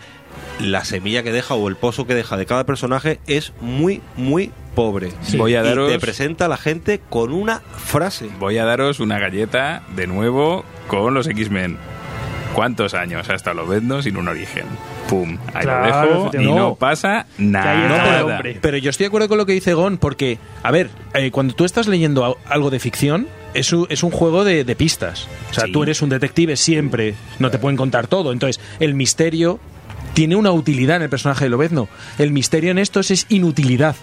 [0.61, 4.51] la semilla que deja o el pozo que deja de cada personaje es muy, muy
[4.75, 5.11] pobre.
[5.37, 8.29] Voy a Y daros- te presenta a la gente con una frase.
[8.39, 11.79] Voy a daros una galleta de nuevo con los X-Men.
[12.55, 14.65] ¿Cuántos años ha estado Lobezno sin un origen?
[15.09, 18.41] Pum, ahí Claro, lo dejo y no pasa nada.
[18.61, 21.55] pero, yo estoy de acuerdo con lo que dice Gon, porque, a ver, eh, cuando
[21.55, 25.29] tú estás leyendo algo de ficción, es un, es un juego de, de pistas.
[25.51, 25.73] O sea, Sí.
[25.73, 28.33] tú eres un detective siempre, no te pueden contar todo.
[28.33, 29.61] Entonces, el misterio
[30.15, 31.89] tiene una utilidad en el personaje de Lobezno.
[32.19, 33.95] El misterio en estos es inutilidad.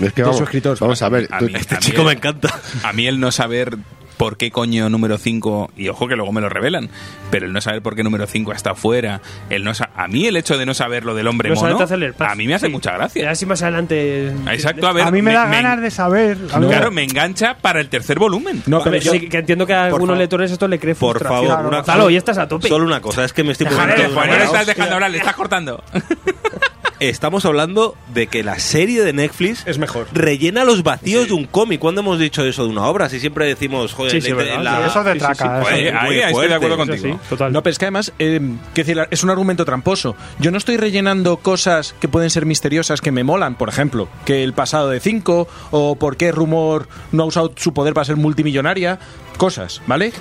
[0.00, 0.78] Es que De vamos, su escritor.
[0.80, 1.28] vamos a ver.
[1.30, 2.52] A mí- Este a chico el- me encanta.
[2.82, 3.76] A mí el no saber
[4.18, 6.90] por qué coño número 5, y ojo que luego me lo revelan,
[7.30, 10.36] pero el no saber por qué número 5 está fuera, el no a mí el
[10.36, 12.32] hecho de no saber lo del hombre No mono, el paso.
[12.32, 12.72] a mí me hace Sí.
[12.72, 13.30] mucha Y gracia.
[13.30, 14.28] así más adelante.
[14.50, 15.06] Exacto, a ver.
[15.06, 16.36] a mí me, da ganas de saber.
[16.36, 16.68] ver.
[16.68, 18.62] Claro, me engancha para el tercer volumen.
[18.66, 20.18] No, pero Pero yo, sí, que entiendo que a algunos favor.
[20.18, 22.68] lectores esto le cree Por favor, una Gonzalo, y estás a tope.
[22.68, 25.18] Solo una cosa, es que me estoy poniendo una no le estás dejando hablar, le
[25.18, 25.82] estás cortando.
[27.00, 30.08] Estamos hablando de que la serie de Netflix Es mejor.
[30.12, 31.78] rellena los vacíos de un cómic.
[31.78, 33.08] ¿Cuándo hemos dicho eso de una obra?
[33.08, 35.60] Si siempre decimos, joder, Sí, sí, la- la- Eso de sí, sí, traca.
[35.62, 35.68] eso.
[35.70, 37.02] Ahí- estoy de acuerdo contigo.
[37.02, 37.52] sí, total.
[37.52, 38.40] No, pero es que además, eh,
[38.74, 40.16] decir, es un argumento tramposo.
[40.40, 44.42] Yo no estoy rellenando cosas que pueden ser misteriosas que me molan, por ejemplo, que
[44.42, 48.16] el pasado de 5 o por qué Rumor no ha usado su poder para ser
[48.16, 48.98] multimillonaria.
[49.36, 50.12] Cosas, ¿vale?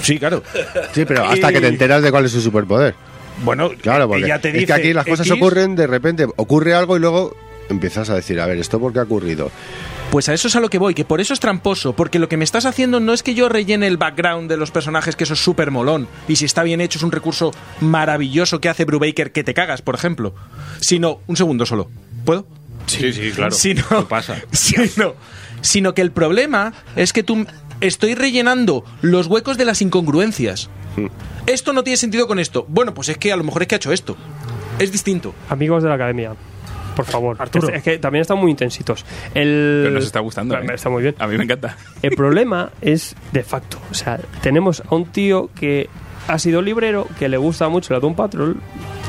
[0.00, 0.44] Sí, claro.
[0.92, 2.94] Sí, pero hasta que te enteras de cuál es su superpoder.
[3.42, 6.26] Bueno, Claro, porque ella te es dice que aquí las cosas X, ocurren, de repente
[6.36, 7.36] ocurre algo y luego
[7.68, 9.50] empiezas a decir, a ver, ¿esto por qué ha ocurrido?
[10.10, 12.28] Pues a eso es a lo que voy, que por eso es tramposo, porque lo
[12.28, 15.24] que me estás haciendo no es que yo rellene el background de los personajes, que
[15.24, 18.84] eso es súper molón, y si está bien hecho es un recurso maravilloso que hace
[18.84, 20.34] Brubaker que te cagas, por ejemplo,
[20.80, 21.90] sino, un segundo solo,
[22.24, 22.46] ¿puedo?
[22.86, 23.50] Sí, sí, claro.
[23.52, 24.40] Sino, ¿Qué pasa?
[24.52, 25.14] Sino,
[25.62, 27.46] sino que el problema es que tú
[27.80, 30.70] estoy rellenando los huecos de las incongruencias.
[31.46, 32.64] Esto no tiene sentido con esto.
[32.68, 34.16] Bueno, pues es que a lo mejor es que ha hecho esto.
[34.78, 35.34] Es distinto.
[35.48, 36.34] Amigos de la academia,
[36.96, 37.36] por favor.
[37.38, 37.68] Arturo.
[37.68, 39.04] Es, es que también están muy intensitos.
[39.34, 39.80] El...
[39.84, 40.56] Pero nos está gustando.
[40.56, 40.66] ¿eh?
[40.72, 41.14] Está muy bien.
[41.18, 41.76] A mí me encanta.
[42.02, 43.78] El problema es de facto.
[43.90, 45.88] O sea, tenemos a un tío que
[46.28, 48.56] ha sido librero, que le gusta mucho la Doom Patrol,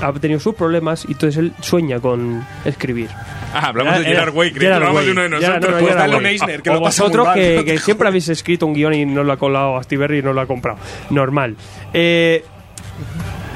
[0.02, 3.10] ha tenido sus problemas y entonces él sueña con escribir.
[3.54, 4.52] Ah, hablamos de Era- Gerard Way.
[4.52, 5.62] Creí que hablamos de uno de nosotros.
[5.62, 7.36] no, no, Pues dale Eisner, que o lo pasa muy vosotros mal.
[7.36, 10.22] que, que siempre habéis escrito un guion y no lo ha colado a Stiberry y
[10.22, 10.78] no lo ha comprado.
[11.10, 11.56] Normal.
[11.94, 12.44] Eh,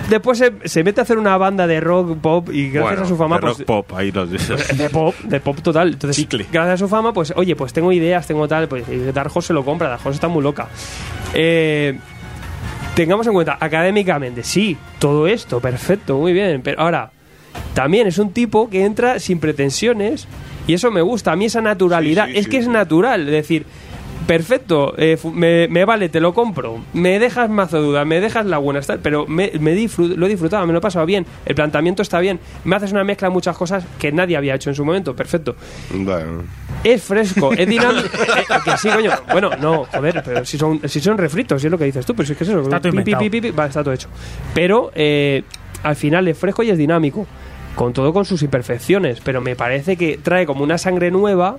[0.09, 3.07] después se, se mete a hacer una banda de rock pop y gracias Bueno, a
[3.07, 4.77] su fama de pues, rock pop, ahí los dices.
[4.77, 5.89] de pop, de pop total.
[5.89, 6.45] Entonces, Chicle.
[6.51, 9.53] gracias a su fama, pues, oye, pues tengo ideas, tengo tal, pues Dark Horse se
[9.53, 10.67] lo compra, Dark Horse está muy loca.
[11.33, 11.97] Eh,
[12.95, 17.11] tengamos en cuenta, académicamente, sí, todo esto, perfecto, muy bien, pero ahora,
[17.73, 20.27] también es un tipo que entra sin pretensiones
[20.67, 23.21] y eso me gusta, a mí esa naturalidad, Sí, sí, es sí, que es natural,
[23.21, 23.65] es decir,
[24.29, 28.59] perfecto, eh, me, me vale, te lo compro, me dejas mazo duda, me dejas la
[28.59, 31.55] buena, está- pero me, me disfrut- lo he disfrutado, me lo he pasado bien, el
[31.55, 34.75] planteamiento está bien, me haces una mezcla de muchas cosas que nadie había hecho en
[34.75, 35.55] su momento, perfecto.
[35.91, 36.43] Bueno,
[36.83, 38.07] Es fresco, es dinámico.
[38.07, 39.09] eh, sí, coño.
[39.31, 42.13] Bueno, no, joder, pero si son, si son refritos, si es lo que dices tú,
[42.15, 42.61] pero si es que es eso.
[42.61, 43.21] Está todo pi, pi, inventado.
[43.23, 44.09] pi, pi, pi, vale, está todo hecho.
[44.53, 45.41] Pero eh,
[45.81, 47.25] al final es fresco y es dinámico.
[47.75, 49.21] Con todo con sus imperfecciones.
[49.21, 51.57] Pero me parece que trae como una sangre nueva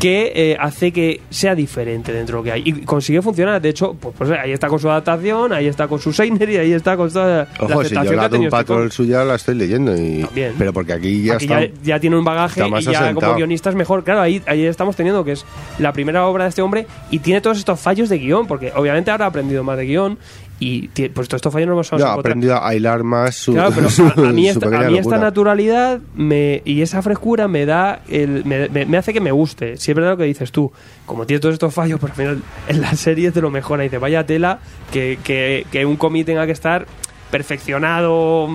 [0.00, 2.62] que eh, hace que sea diferente dentro de lo que hay.
[2.64, 3.60] Y consigue funcionar.
[3.60, 6.56] De hecho, pues, pues ahí está con su adaptación, ahí está con su Seiner y
[6.56, 9.34] ahí está con toda la ojo, si yo la de un este patrol suya la
[9.34, 10.54] estoy leyendo, y, También.
[10.58, 11.60] pero porque aquí ya Aquí está...
[11.60, 14.02] ya, ya tiene un bagaje y ya como guionista es mejor.
[14.02, 15.44] Claro, ahí, ahí estamos teniendo que es
[15.78, 19.10] la primera obra de este hombre y tiene todos estos fallos de guion, porque obviamente
[19.10, 20.18] ahora ha aprendido más de guion
[20.60, 22.18] y pues todos estos fallos no vamos Yo a he encontrar.
[22.20, 24.98] aprendido a hilar más su, Claro, pero su- a, a mí, esta, a pequeña mí
[24.98, 25.18] esta locura.
[25.18, 29.76] naturalidad me, y esa frescura me da el, me, me- me hace que me guste.
[29.78, 30.70] Si es verdad lo que dices tú,
[31.06, 33.80] como tiene todos estos fallos, pues al final en la serie es de lo mejor.
[33.80, 34.58] Ahí dice, vaya tela
[34.92, 36.86] que, que, que un cómic tenga que estar
[37.30, 38.48] perfeccionado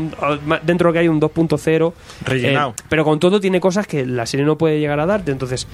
[0.63, 1.93] dentro de lo que hay un 2.0
[2.25, 2.71] Rellenado.
[2.71, 5.65] eh, pero con todo tiene cosas que la serie no puede llegar a darte entonces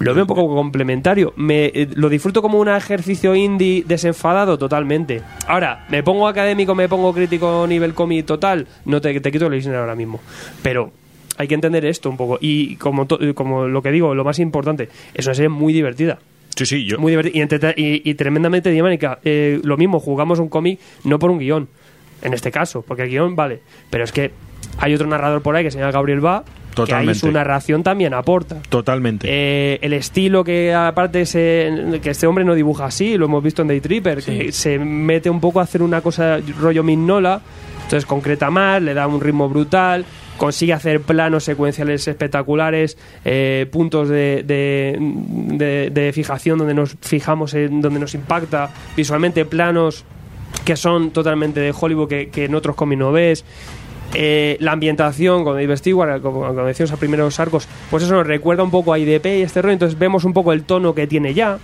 [0.00, 1.32] lo veo un poco complementario.
[1.36, 5.22] Me eh, lo disfruto como un ejercicio indie desenfadado totalmente.
[5.46, 9.54] Ahora me pongo académico me pongo crítico nivel cómic total no te, te quito el
[9.54, 10.20] Eisner ahora mismo.
[10.62, 10.90] Pero
[11.36, 12.38] hay que entender esto un poco.
[12.40, 16.18] Y como, to- como lo que digo lo más importante es una serie muy divertida.
[16.56, 16.98] Sí, sí, yo.
[16.98, 19.18] muy divertida y, entrete- y- y tremendamente dinámica.
[19.24, 21.68] Eh, lo mismo, jugamos un cómic no por un guion,
[22.22, 24.30] en este caso, porque el guion vale, pero es que
[24.78, 27.20] hay otro narrador por ahí que se llama Gabriel Va, que ahí Totalmente.
[27.20, 28.56] su narración también aporta.
[28.68, 29.26] Totalmente.
[29.30, 33.62] Eh, el estilo que aparte se, que este hombre no dibuja así, lo hemos visto
[33.62, 37.40] en Day Tripper, que se mete un poco a hacer una cosa rollo Mignola,
[37.84, 40.04] entonces concreta más, le da un ritmo brutal,
[40.36, 47.54] consigue hacer planos secuenciales espectaculares, eh, puntos de, de, de- de fijación donde nos fijamos
[47.54, 50.04] en donde nos impacta visualmente, planos
[50.64, 53.44] que son totalmente de Hollywood que, que en otros cómics no ves.
[54.12, 58.26] Eh, la ambientación con Dave Stewart, como, como decíamos a primeros arcos, pues eso nos
[58.26, 61.06] recuerda un poco a IDP y este rollo, entonces vemos un poco el tono que
[61.06, 61.58] tiene ya.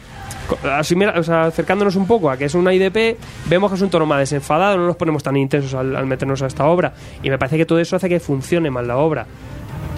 [0.64, 3.16] Asimila- o sea, acercándonos un poco a que es una IDP,
[3.48, 6.42] vemos que es un tono más desenfadado, no nos ponemos tan intensos al, al meternos
[6.42, 6.92] a esta obra.
[7.22, 9.26] Y me parece que todo eso hace que funcione más la obra.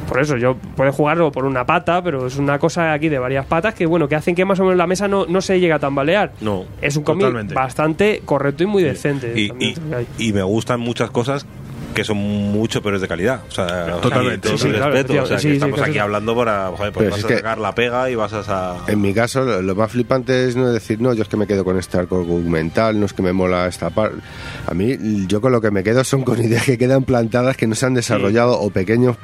[0.09, 3.47] Por eso, yo puedo jugarlo por una pata, pero es una cosa aquí de varias
[3.47, 5.73] patas que, bueno, que hacen que más o menos la mesa no, no se llegue
[5.73, 6.33] a tambalear.
[6.43, 6.65] No.
[6.83, 7.25] Es un cómic
[7.55, 9.33] bastante correcto y muy decente.
[9.35, 9.75] Y, y-
[10.19, 11.47] y me gustan muchas cosas
[11.95, 13.43] que son mucho peores de calidad.
[13.49, 14.57] O sea, Totalmente.
[14.57, 15.23] Sí, claro, respeto.
[15.23, 16.69] O sea, sí, que sí, estamos sí, aquí hablando para.
[16.69, 18.77] Joder, pues vas a sacar la pega y vas a.
[18.87, 21.47] En mi caso, lo lo más flipante es no decir, no, yo es que me
[21.47, 24.19] quedo con este arco argumental, no es que me mola esta parte.
[24.67, 27.67] A mí, yo con lo que me quedo son con ideas que quedan plantadas, que
[27.67, 29.17] no se han desarrollado, o pequeños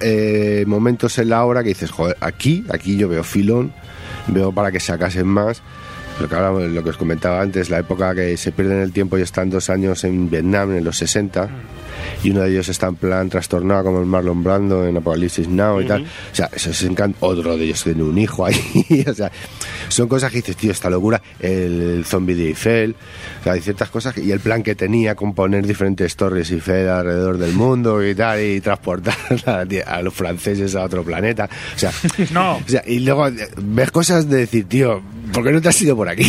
[0.00, 3.72] eh, momentos en la obra que dices, joder, aquí, aquí yo veo filón,
[4.26, 5.62] veo para que se acasen más.
[6.20, 9.22] Lo que, lo que os comentaba antes, la época que se pierden el tiempo y
[9.22, 11.48] están dos años en Vietnam, en los 60,
[12.22, 15.80] y uno de ellos está en plan trastornado como el Marlon Brando en Apocalipsis Now
[15.80, 16.02] y tal.
[16.02, 18.60] O sea, eso es encan- Otro de ellos tiene un hijo ahí.
[19.08, 19.30] o sea,
[19.88, 21.20] son cosas que dices, tío, esta locura.
[21.40, 22.94] El, zombie de Eiffel.
[23.40, 24.14] O sea, hay ciertas cosas.
[24.14, 28.14] que- y el plan que tenía con poner diferentes torres Eiffel alrededor del mundo y
[28.14, 29.14] tal, y transportar
[29.46, 31.48] a, a los franceses a otro planeta.
[31.74, 31.92] O sea,
[32.32, 32.56] No.
[32.56, 35.00] o sea, y luego eh, ves cosas de decir, tío,
[35.32, 36.24] ¿por qué no te has ido por aquí?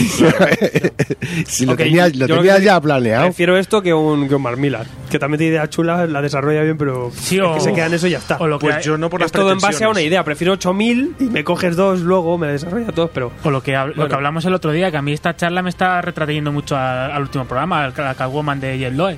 [1.47, 3.25] si lo Ok, tenías, lo tenías ya planeado.
[3.25, 6.61] Prefiero esto que un, que un Mark Millar, que también tiene ideas chulas, la desarrolla
[6.63, 8.37] bien, pero Sí, es que se queda en eso y ya está.
[8.39, 10.01] o lo que Pues hay- yo no por las es todo en base a una
[10.01, 10.23] idea.
[10.23, 13.31] Prefiero 8000 y me coges dos luego, me desarrolla todos, pero.
[13.43, 14.09] O lo que, hab- lo Bueno.
[14.09, 17.21] que hablamos el otro día, que a mí esta charla me está retrayendo mucho al
[17.21, 19.17] último programa, al al Catwoman de Jeff Loeb.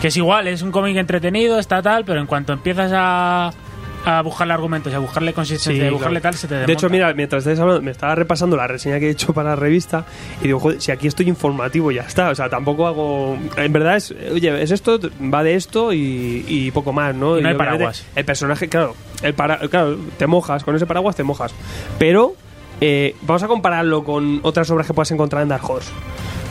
[0.00, 3.50] Que es igual, es un cómic entretenido, está tal, pero en cuanto empiezas a,
[4.04, 6.32] a buscarle argumentos y a buscarle consistencia, Sí, a buscarle claro.
[6.34, 6.72] tal, se te De desmonta.
[6.80, 9.56] hecho, mira, mientras estáis hablando, me estaba repasando la reseña que he hecho para la
[9.56, 10.04] revista
[10.40, 12.30] y digo, joder, si aquí estoy informativo ya está.
[12.30, 13.38] O sea, tampoco hago.
[13.56, 14.98] En verdad es, oye, es esto,
[15.32, 17.38] va de esto y, y poco más, ¿no?
[17.38, 18.04] Y no hay paraguas.
[18.16, 21.54] El personaje, claro, el para, claro, te mojas, con ese paraguas te mojas.
[21.98, 22.34] Pero
[22.80, 25.90] eh, vamos a compararlo con otras obras que puedas encontrar en Dark Horse.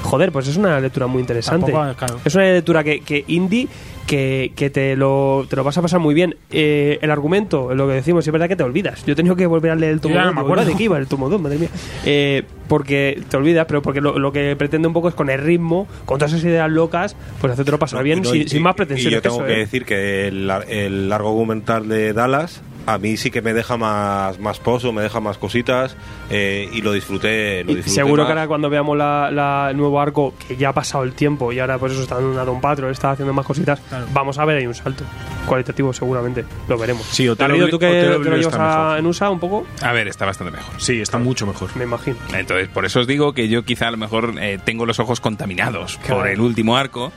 [0.03, 1.71] Joder, pues es una lectura muy interesante.
[1.71, 2.19] Tampoco, claro.
[2.25, 3.67] Es una lectura que, que indie
[4.07, 6.35] que, que te, lo, te lo vas a pasar muy bien.
[6.51, 9.05] Eh, el argumento, lo que decimos, es verdad que te olvidas.
[9.05, 10.65] Yo he tenido que volver a leer el tomo Yo ya no 2, me acuerdo.
[10.65, 11.41] ¿de qué iba el tomo 2?
[11.41, 11.69] Madre mía.
[12.05, 15.39] Eh, porque te olvidas, pero porque lo, lo que pretende un poco es con el
[15.41, 18.75] ritmo, con todas esas ideas locas, pues hacértelo pasar bien No, sin, y- sin más
[18.75, 19.13] y pretensiones.
[19.13, 19.57] yo tengo eso, que ¿eh?
[19.57, 23.77] decir que el, lar- el largo documental de Dallas a mí sí que me deja
[23.77, 25.95] más, más pozo, me deja más cositas
[26.29, 27.63] eh, y lo disfruté.
[27.63, 28.27] Lo Y disfruté seguro más.
[28.27, 31.51] que ahora cuando veamos la, la- el nuevo arco, que ya ha pasado el tiempo
[31.51, 34.05] y ahora pues eso está en una Don Patrol, está haciendo más cositas, Claro.
[34.13, 35.03] vamos a ver ahí un salto
[35.47, 37.03] cualitativo seguramente, lo veremos.
[37.05, 40.07] Sí, Obli- tú que, que lo llevas está a- en USA un poco, A ver,
[40.07, 40.81] está bastante mejor.
[40.81, 41.69] Sí, está mucho mejor.
[41.75, 42.17] me imagino.
[42.33, 45.19] Entonces, por eso os digo que yo quizá a lo mejor eh, tengo los ojos
[45.19, 46.17] contaminados Claro.
[46.21, 47.11] por el último arco,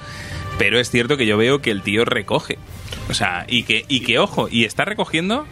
[0.58, 2.58] pero es cierto que yo veo que el tío recoge.
[3.08, 5.46] O sea, y que, y que ojo, y está recogiendo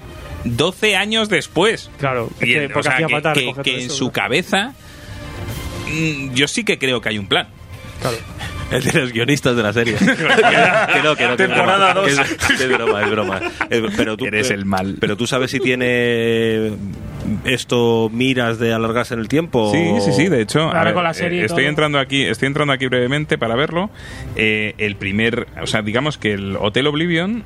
[0.44, 1.90] 12 años después.
[1.98, 3.80] Claro, es Y que el- porque o sea, hacía que, falta que- recoger que todo
[3.82, 4.74] en su cabeza
[5.88, 7.48] mm, yo sí que creo que hay un plan.
[8.00, 8.16] Claro.
[8.72, 9.94] El de los guionistas de la serie.
[9.98, 10.16] que no,
[10.86, 12.08] que no, que es Temporada broma.
[12.08, 12.08] dos.
[12.10, 13.40] Es, es broma, es broma.
[13.68, 14.96] Eh, Pero tú, Eres el mal.
[14.98, 16.72] Pero tú sabes si tiene
[17.44, 19.70] esto miras de alargarse en el tiempo.
[19.72, 21.64] Sí, o- sí, sí, de hecho, Ahora a ver, con la serie y eh, estoy
[21.64, 21.68] todo.
[21.70, 23.90] entrando aquí, estoy entrando aquí brevemente para verlo.
[24.36, 27.44] Eh, el primer, o sea, digamos que el Hotel Oblivion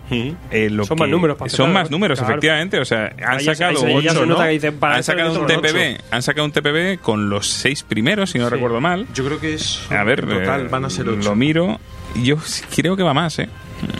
[0.50, 1.96] eh, lo Son que- más números para son empezar, más ¿no?
[1.96, 2.34] números, Claro.
[2.34, 2.78] efectivamente.
[2.78, 5.46] O sea, han Ahí sacado han sacado un.
[5.46, 9.06] TPB, han sacado un TPB con los seis primeros, si no recuerdo mal.
[9.14, 9.80] Yo creo que es.
[9.90, 11.28] A ver, total eh, van a ser ocho.
[11.30, 11.78] lo miro.
[12.22, 12.36] Yo
[12.74, 13.48] creo que va más, ¿eh?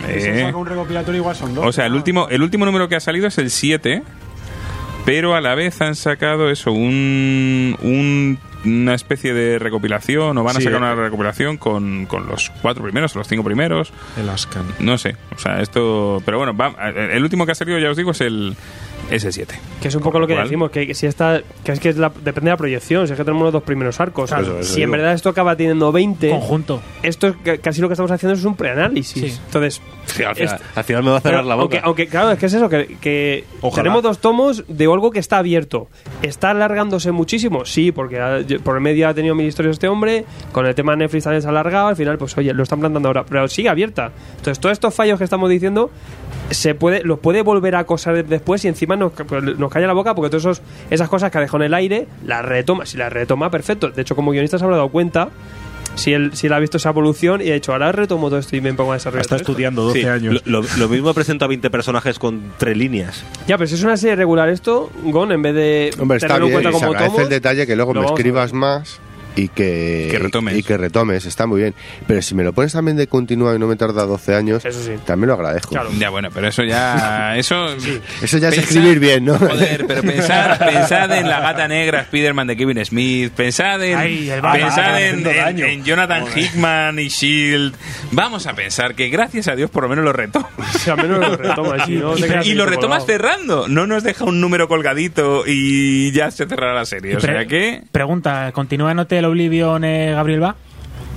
[0.07, 1.63] Eh, saca un recopilatorio igual son dos.
[1.65, 4.01] o sea, el último, el último número que ha salido es el 7,
[5.07, 10.57] pero a la vez han sacado eso, un, un- una especie de recopilación, o van
[10.57, 10.77] a sacar eh.
[10.77, 13.93] una recopilación con, con los cuatro primeros o los cinco primeros.
[14.19, 14.65] El Ascan.
[14.79, 16.21] No sé, o sea, esto.
[16.25, 18.57] Pero bueno, va- el último que ha salido, ya os digo, es el,
[19.09, 19.55] es el 7.
[19.81, 20.45] Que es un poco lo que ¿Cuál?
[20.45, 23.17] decimos, que, si esta, que es que es la- depende de la proyección, si es
[23.19, 24.29] que tenemos los dos primeros arcos.
[24.29, 24.91] Claro, eso si en digo.
[24.97, 26.81] verdad esto acaba teniendo 20, Conjunto.
[27.03, 29.33] esto es casi lo que estamos haciendo es un preanálisis.
[29.35, 29.39] Sí.
[29.45, 31.63] Entonces, Sí, al, final, es- al final me va a cerrar pero la boca.
[31.63, 33.43] Aunque, aunque, claro, es que es eso, que, que
[33.75, 35.87] tenemos dos tomos de algo que está abierto.
[36.21, 37.65] ¿Está alargándose muchísimo?
[37.65, 40.93] Sí, porque ha- por el medio ha tenido mil historias este hombre, con el tema
[40.93, 43.47] de Netflix también se ha alargado, al final, pues oye, lo están plantando ahora, pero
[43.47, 44.11] sigue abierta.
[44.37, 45.91] Entonces, todos estos fallos que estamos diciendo,
[46.49, 49.11] se puede los puede volver a acosar después y encima nos,
[49.57, 52.07] nos calla la boca porque todas esos- esas cosas que ha dejado en el aire,
[52.25, 52.85] las retoma.
[52.85, 53.89] Si las retoma, perfecto.
[53.89, 55.29] De hecho, como guionista se habrá dado cuenta.
[55.95, 58.55] Si él, si él ha visto esa evolución y ha dicho, ahora retomo todo esto
[58.55, 59.21] y me pongo a desarrollar.
[59.21, 59.51] Está todo esto".
[59.53, 60.41] estudiando 12 Sí, años.
[60.45, 63.23] Lo, lo- lo mismo presenta a 20 personajes con tres líneas.
[63.47, 66.45] Ya, pero si es una serie regular esto, Gon, en vez de Hombre, está tenerlo
[66.47, 68.99] en bien, cuenta y se como agradece tomo, el detalle que luego me escribas más
[69.37, 70.57] y que, Que retomes.
[70.57, 71.73] y que retomes, está muy bien.
[72.07, 74.83] Pero si me lo pones también de continuo y no me tarda 12 años, Eso
[74.83, 74.91] sí.
[75.05, 75.69] también lo agradezco.
[75.69, 75.89] Claro.
[75.97, 77.37] Ya, bueno, pero eso ya.
[77.37, 77.67] Eso.
[78.21, 79.37] Eso ya es escribir bien, ¿no?
[79.37, 84.31] Joder, pero pensad, pensad en la gata negra Spider-Man de Kevin Smith, pensad en, Ay,
[84.53, 87.75] pensad en, Jonathan Hickman y Shield.
[88.11, 90.49] Vamos a pensar que gracias a Dios por lo menos lo retomas.
[90.79, 93.05] Si al menos lo retomas, si no te quedas y lo retomas colgado.
[93.29, 97.15] cerrando, no nos deja un número colgadito y ya se cerrará la serie.
[97.17, 97.81] O sea Pre- que.
[97.91, 100.55] Pregunta, ¿continúa en Hotel Oblivion eh, Gabriel Va?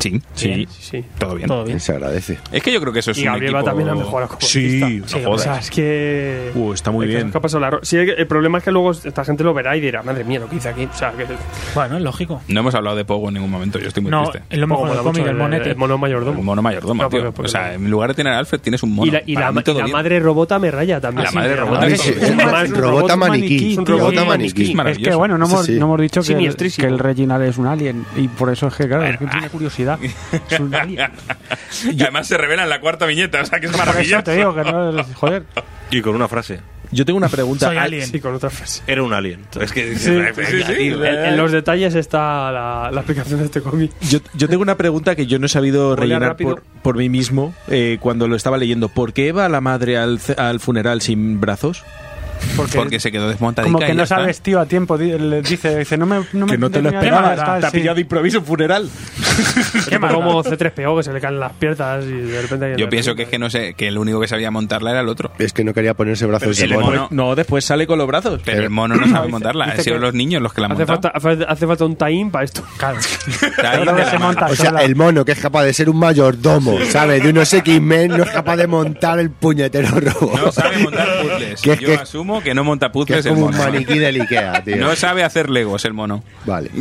[0.00, 1.04] Sí, sí, Sí.
[1.18, 1.46] todo bien.
[1.48, 1.78] Todo bien.
[1.78, 2.38] Se agradece.
[2.50, 3.62] Es que yo creo que eso es Y un equipo...
[3.62, 4.80] también a mejorar como Sí,
[5.12, 5.42] no o jodas.
[5.42, 6.50] sea, es que...
[6.54, 7.26] Uh, está muy es bien.
[7.26, 9.76] es que ha pasado la Sí, el problema es que luego esta gente lo verá
[9.76, 10.84] y dirá, madre mía, lo que hice aquí.
[10.86, 11.26] O sea, que...
[11.74, 12.40] Bueno, es lógico.
[12.48, 14.42] No hemos hablado de Pogo en ningún momento, yo estoy muy No, triste.
[14.50, 15.70] es lo mejor del cómic, el monete.
[15.70, 16.42] El mono El mayordomo.
[16.42, 17.20] mono mayordomo, No, tío.
[17.20, 19.06] porque- porque o sea, en lugar de tener a Alfred tienes un mono.
[19.06, 21.24] y la, y y madre robota me raya también.
[21.26, 23.76] La madre robota es- robota maniquí.
[23.76, 24.74] robota Sí, maniquí.
[24.86, 25.78] es que bueno, no Sí, hemos, sí.
[25.78, 29.04] no hemos dicho que, el Reginald es un alien y por eso es que, claro,
[29.04, 29.89] es que tiene curiosidad.
[30.50, 31.10] Es un alien.
[31.92, 34.22] Y además se revela en la cuarta viñeta, o sea que es maravilloso.
[34.24, 35.44] te digo que no, joder.
[35.90, 36.60] Y con una frase.
[36.92, 37.66] Yo tengo una pregunta.
[37.68, 38.04] Soy Ah, alien.
[38.06, 38.82] Sí, con otra frase.
[38.86, 39.42] Era un alien.
[39.60, 40.88] Es que Sí, sí, sí.
[40.88, 43.92] En, en los detalles está la, la explicación de este cómic.
[44.00, 47.54] Yo, yo tengo una pregunta que yo no he sabido rellenar por, por mí mismo
[47.68, 48.88] eh, cuando lo estaba leyendo.
[48.88, 50.18] ¿Por qué va la madre al
[50.60, 51.84] funeral sin brazos?
[52.56, 54.20] Porque, Porque se quedó desmontadica como que y no ha está.
[54.20, 54.96] vestido a tiempo.
[54.96, 57.22] le Dice, dice no me, no me que no te lo esperaba.
[57.30, 58.88] nada, tal, te ha pillado de improviso un funeral.
[59.88, 62.74] Qué como C3PO que se le caen las piernas y de repente...
[62.76, 65.08] Yo pienso que es que no sé, que el único que sabía montarla era el
[65.08, 65.32] otro.
[65.38, 66.86] Es que no quería ponerse brazos de mono.
[66.86, 68.40] mono- No, después sale con los brazos.
[68.44, 70.86] Pero el mono no sabe montarla, han sido los niños los que la han Hace
[70.86, 71.20] montado.
[71.20, 72.62] falta, hace, falta un time para esto.
[72.76, 72.98] Claro.
[73.40, 77.22] Está O sea, el mono que es capaz de ser un mayordomo, ¿sabes?
[77.22, 80.40] De unos X-Men, no es capaz de montar el puñetero robot.
[80.40, 81.60] No sabe montar puzzles.
[81.62, 81.94] Que Yo que-
[82.42, 83.64] que no monta que puzzles es el como un mono.
[83.72, 84.76] maniquí del Ikea, tío.
[84.76, 86.22] No sabe hacer legos el mono.
[86.44, 86.70] Vale.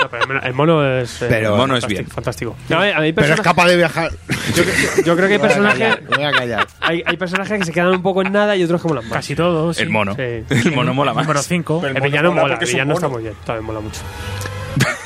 [0.00, 1.22] No, pero el mono es...
[1.22, 2.06] eh, Pero- El mono es bien.
[2.06, 2.54] Fantástico.
[2.68, 4.12] No, a mí- a mí Pero es capaz de viajar.
[4.54, 5.78] yo, creo- yo creo que hay Voy a personajes...
[5.96, 6.66] callar, Voy a callar.
[6.80, 9.14] Hay, hay personajes que se quedan un poco en nada y otros que molan más.
[9.14, 9.76] Casi todos.
[9.76, 9.82] sí.
[9.82, 10.14] El mono.
[10.14, 10.22] Sí.
[10.50, 11.24] El mono mola más.
[11.26, 11.82] Número 5.
[11.84, 14.00] El villano mola, el villano está muy bien, también mola mucho.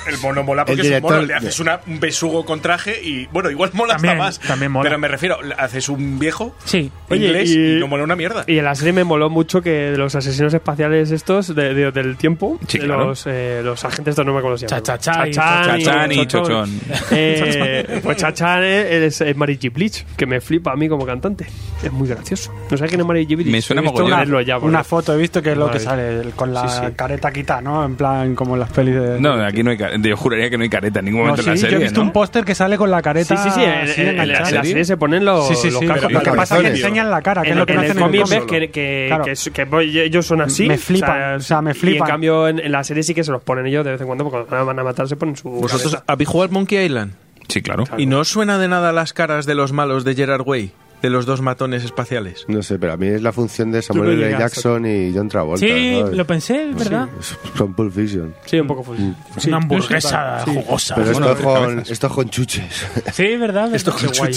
[0.06, 3.26] El mono mola porque es un mono, le haces una, un besugo con traje y,
[3.26, 4.82] bueno, igual mola También, también mola.
[4.88, 6.90] Pero me refiero, haces un viejo Sí.
[7.08, 8.44] Oye, inglés y- y, no mola una mierda.
[8.48, 11.92] Y en la serie me moló mucho que de los asesinos espaciales estos de- de-
[11.92, 13.06] del tiempo, Sí, claro.
[13.08, 14.42] los, eh, los agentes estos no me.
[14.42, 16.80] Cha-cha-cha y Chachán y Chochón.
[17.12, 19.72] Eh, pues Chachán es, es Mary G.
[19.72, 21.46] Bleach, que me flipa a mí como cantante.
[21.82, 22.52] Es muy gracioso.
[22.70, 23.06] ¿No sabes quién es.
[23.06, 23.46] Bleach?
[23.46, 25.80] Me suena He visto verlo ya, porque- Una foto he visto que es lo que
[25.80, 26.92] sale con la Sí, sí.
[26.94, 27.84] careta quitada, ¿no?
[27.84, 29.20] En plan, como en las pelis de.
[29.20, 30.08] No, aquí no hay careta.
[30.08, 31.72] Yo juraría que no hay careta en ningún No, momento sí, en la serie.
[31.74, 32.06] yo he visto ¿no?
[32.06, 33.36] un póster que sale con la Sí, careta.
[33.36, 33.62] sí, sí.
[33.64, 34.48] En, así en- en la, enganchada.
[34.50, 35.86] en la serie se ponen los, Sí, sí, los sí.
[35.86, 37.84] Lo que pasa es que enseñan la cara, que en, es lo que en no
[37.84, 39.24] hacen cómic ves que, que, Claro.
[39.24, 40.66] que, es- que voy- ellos son así.
[40.68, 42.08] Me flipan, o sea, me Y en flipan.
[42.08, 44.28] cambio, en, en la serie sí que se los ponen ellos de vez en cuando,
[44.30, 45.48] porque cuando van a matar se ponen su.
[45.50, 47.12] ¿Vosotros habéis jugado al Monkey Island?
[47.48, 47.84] Sí, claro.
[47.98, 50.72] ¿Y no os suena de nada las caras de los malos de Gerard Way?
[51.02, 52.44] De los dos matones espaciales.
[52.48, 54.30] No sé, pero a mí es la función de no Samuel L.
[54.38, 55.66] Jackson y John Travolta.
[55.66, 56.16] Sí, ¿sabes?
[56.16, 57.08] lo pensé, verdad.
[57.56, 58.34] Son Pulp Fiction.
[58.44, 58.96] Sí, un poco full.
[59.38, 60.52] Sí, Una hamburguesa sí.
[60.54, 60.94] jugosa.
[60.94, 62.86] Pero esto, con, esto con chuches.
[63.12, 63.74] Sí, verdad.
[63.74, 64.32] Esto Qué guay.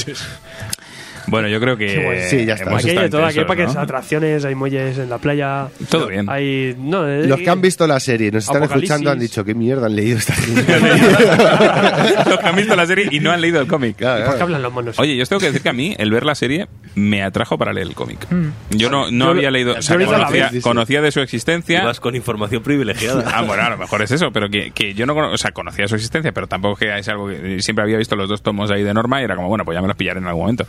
[1.28, 2.00] Bueno, yo creo que.
[2.04, 2.22] guay.
[2.30, 2.70] Sí, ya está.
[2.70, 3.82] hemos Aquí hay de todo, aquí hay intensos, parques, ¿no?
[3.82, 5.68] atracciones, hay muelles en la playa.
[5.90, 6.30] Todo bien.
[6.30, 6.76] Hay.
[6.78, 8.90] No, eh, Los que han visto la serie y nos están Apocalipsis.
[8.92, 10.66] escuchando han dicho, ¿qué mierda han leído esta gente?
[12.30, 13.96] Los que han visto la serie y no han leído el cómic.
[13.98, 14.44] Claro, ¿Por qué claro.
[14.46, 15.00] hablan los monos?
[15.00, 17.58] Oye, yo os tengo que decir que a mí el ver la serie me atrajo
[17.58, 18.26] para leer el cómic.
[18.72, 20.64] Yo no, no Yo- había leído, o yo sea, lo hice a la conocía, vez,
[20.64, 21.82] conocía de su existencia.
[21.82, 23.24] Ibas con información privilegiada.
[23.36, 25.52] Ah, bueno, a lo mejor es eso, pero que, que yo no cono- o sea,
[25.52, 28.72] conocía su existencia, pero tampoco que es algo que siempre había visto los dos tomos
[28.72, 30.66] ahí de Norma y era como, bueno, pues ya me los pillaré en algún momento.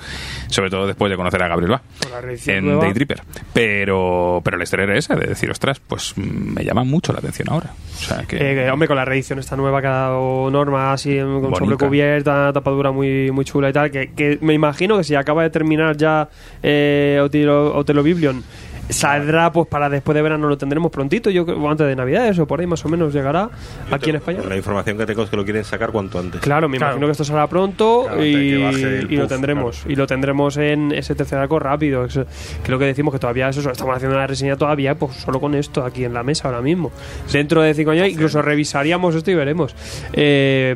[0.49, 1.79] Sobre todo después de conocer a Gabriel
[2.21, 2.81] reedición en.
[2.81, 3.23] Day Tripper.
[3.53, 7.19] Pero, pero la historia era esa, de decir, ostras, pues mm, me llama mucho la
[7.19, 7.73] atención ahora.
[7.95, 8.37] O sea, que.
[8.37, 12.53] Eh, que, hombre, con la reedición esta nueva que ha dado Norma, así con sobrecubierta,
[12.53, 15.97] tapadura muy, muy chula y tal, que, que me imagino que si acaba de terminar
[15.97, 16.29] ya
[16.63, 18.43] eh, Otelo, Otelo Biblion,
[18.89, 22.39] saldrá pues para después de verano lo tendremos prontito, yo creo, o antes de Navidades
[22.39, 23.51] o por ahí más o menos llegará
[23.91, 24.41] aquí en España.
[24.49, 26.41] La información que tengo es que lo quieren sacar cuanto antes.
[26.41, 26.93] Claro, me Claro.
[26.93, 29.85] imagino que esto saldrá pronto Claro, y, lo tendremos.
[29.89, 32.05] Y lo tendremos en ese tercer arco rápido.
[32.05, 32.21] Es-
[32.63, 35.85] Creo que decimos que todavía eso, estamos haciendo la reseña todavía pues solo con esto
[35.85, 36.93] aquí en la mesa ahora mismo.
[37.33, 39.75] Dentro de cinco años incluso revisaríamos esto y veremos.
[40.13, 40.75] Eh,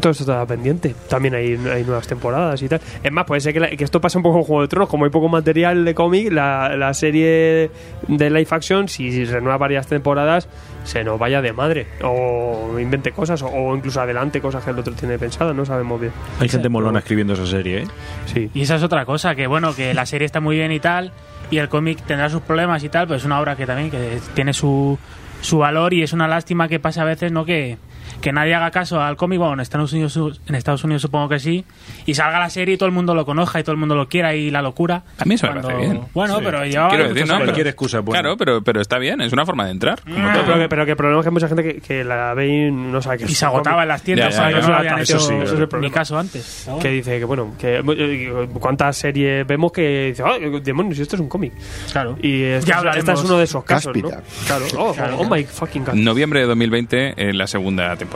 [0.00, 0.94] todo esto está pendiente.
[1.08, 2.80] También hay, hay nuevas temporadas y tal.
[3.02, 4.88] Es más, puede ser que, la- que esto pase un poco con Juego de Tronos.
[4.88, 7.70] Como hay poco material de cómic, la, la serie
[8.08, 10.48] de live action, si renueva varias temporadas,
[10.84, 11.86] se nos vaya de madre.
[12.04, 15.54] O invente cosas, o, o incluso adelante cosas que el otro tiene pensadas.
[15.56, 16.12] No sabemos bien.
[16.38, 17.86] Hay gente molona escribiendo esa serie, ¿eh?
[18.26, 18.50] Sí.
[18.54, 21.12] Y esa es otra cosa, que bueno, que la serie está muy bien y tal,
[21.50, 24.18] y el cómic tendrá sus problemas y tal, pero es una obra que también que
[24.34, 24.98] tiene su,
[25.40, 27.44] su valor y es una lástima que pasa a veces, ¿no?
[27.44, 27.76] Que,
[28.20, 31.38] que nadie haga caso al cómic, bueno, en Estados, Unidos, en Estados Unidos supongo que
[31.38, 31.64] sí,
[32.06, 34.08] y salga la serie y todo el mundo lo conozca y todo el mundo lo
[34.08, 35.02] quiera y la locura.
[35.18, 36.04] A mí eso me Cuando- parece bien.
[36.14, 38.20] Bueno, pero lleva Quiero decir, no, pero- Cualquier excusa es buena.
[38.22, 40.00] Claro, pero, pero está bien, es una forma de entrar.
[40.02, 40.44] como todo.
[40.44, 42.48] Pero que, pero que el problema es que hay mucha gente que, que la ve
[42.48, 44.68] y no sabe que Y es se un agotaba en las tiendas, Ya, ya, ¿sabes?
[44.92, 45.94] no Eso sí, ese es el ni problema.
[45.94, 46.68] caso antes.
[46.80, 51.20] Que dice que, bueno, que eh, cuántas series vemos que dice, ¡ay, demonios, esto es
[51.20, 51.52] un cómic!
[51.92, 52.18] Claro.
[52.22, 54.08] Y este, Ya es- este es uno de esos casos, ¿no?
[54.46, 55.94] Claro, oh, oh, oh my fucking god.
[55.94, 58.09] Noviembre de 2020, eh, la segunda temporada,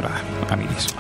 [0.50, 0.94] amiguis.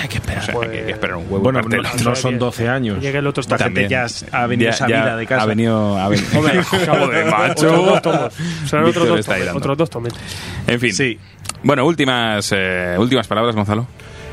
[0.00, 0.42] hay que esperar.
[0.56, 1.40] O sea, hay que esperar un huevo.
[1.40, 3.00] Bueno, no, no son 12 años.
[3.00, 3.88] Llega el otro Esta gente También.
[3.90, 5.42] ya ha venido Ya- esa ya vida de casa.
[5.42, 5.98] Ha venido.
[5.98, 6.28] Ha venido.
[6.38, 7.68] Hombre, Joder, macho.
[7.68, 8.34] Otros dos tomos.
[8.66, 9.56] Serán Víctor otros dos, dando.
[9.58, 10.12] otros dos tomos.
[10.66, 10.92] En fin.
[10.94, 11.18] Sí.
[11.62, 13.86] Bueno, últimas, eh, últimas palabras, Gonzalo.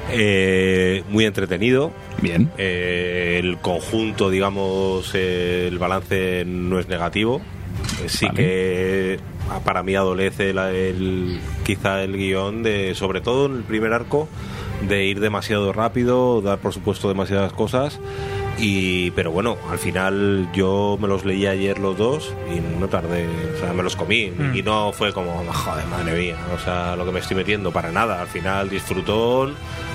[0.09, 1.91] Eh, muy entretenido.
[2.21, 2.49] Bien.
[2.57, 7.41] Eh, el conjunto, digamos, eh, el balance no es negativo.
[8.03, 8.37] Eh, sí Vale.
[8.37, 9.19] que
[9.49, 13.93] ah, para mí adolece la- el, quizá el guion de, sobre todo en el primer
[13.93, 14.27] arco,
[14.87, 17.99] de ir demasiado rápido, dar por supuesto demasiadas cosas.
[18.59, 23.27] Y, pero bueno, al final yo me los leí ayer los dos y no tardé,
[23.55, 27.05] o sea, me los comí y no fue como, joder, madre mía, o sea, lo
[27.05, 28.19] que me estoy metiendo para nada.
[28.21, 29.53] Al final disfrutón,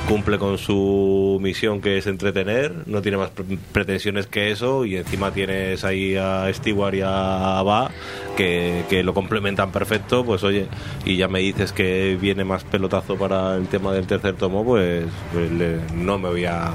[0.08, 4.96] cumple con su misión que es entretener, no tiene más pre- pretensiones que eso y
[4.96, 7.90] encima tienes ahí a Stewart y a Va
[8.36, 10.66] que, que lo complementan perfecto, pues oye,
[11.04, 15.04] y ya me dices que viene más pelotazo para el tema del tercer tomo, pues,
[15.32, 16.70] pues le- no me voy a,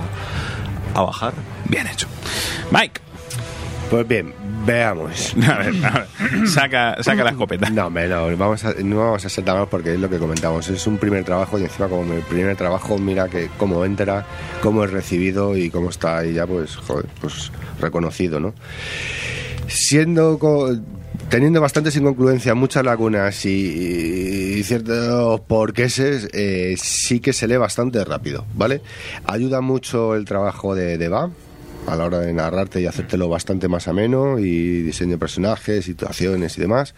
[0.94, 1.34] a bajar.
[1.66, 2.08] Bien hecho.
[2.72, 3.02] Mike.
[3.90, 4.34] Pues bien,
[4.66, 5.34] veamos.
[5.48, 6.48] A ver, a ver.
[6.48, 7.70] Saca, saca la escopeta.
[7.70, 10.18] No, hombre, no, vamos a, no vamos a ser tan malos porque es lo que
[10.18, 10.68] comentamos.
[10.68, 14.26] Es un primer trabajo y encima como mi primer trabajo, mira que cómo entra,
[14.62, 18.54] cómo es recibido y cómo está ahí ya, pues, joder, pues reconocido, ¿no?
[19.68, 20.38] Siendo,
[21.30, 28.46] teniendo bastantes incongruencias, muchas lagunas y, ciertos porqueses, eh, sí que se lee bastante rápido,
[28.56, 28.82] ¿vale?
[29.26, 31.08] Ayuda mucho el trabajo de, de
[31.88, 36.58] a la hora de narrarte y hacértelo bastante más ameno y diseño de personajes, situaciones
[36.58, 36.94] y demás.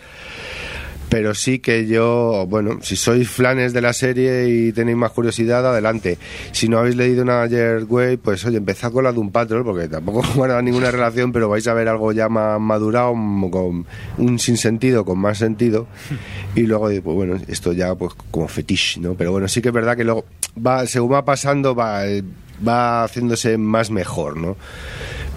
[1.10, 5.66] Pero sí que yo, bueno, si sois flanes de la serie y tenéis más curiosidad,
[5.66, 6.20] adelante.
[6.51, 9.88] Si no habéis leído Ayer Way, pues oye, empezad con la de un Patrol, porque
[9.88, 13.86] tampoco guarda ninguna relación, pero vais a ver algo ya más madurado, con
[14.18, 15.88] un sinsentido, con más sentido.
[16.55, 19.16] Y luego, pues bueno, esto ya pues como fetiche, ¿no?
[19.16, 22.03] Pero bueno, sí que es verdad que luego, va, según va pasando, va,
[22.66, 24.57] va haciéndose más mejor, ¿no?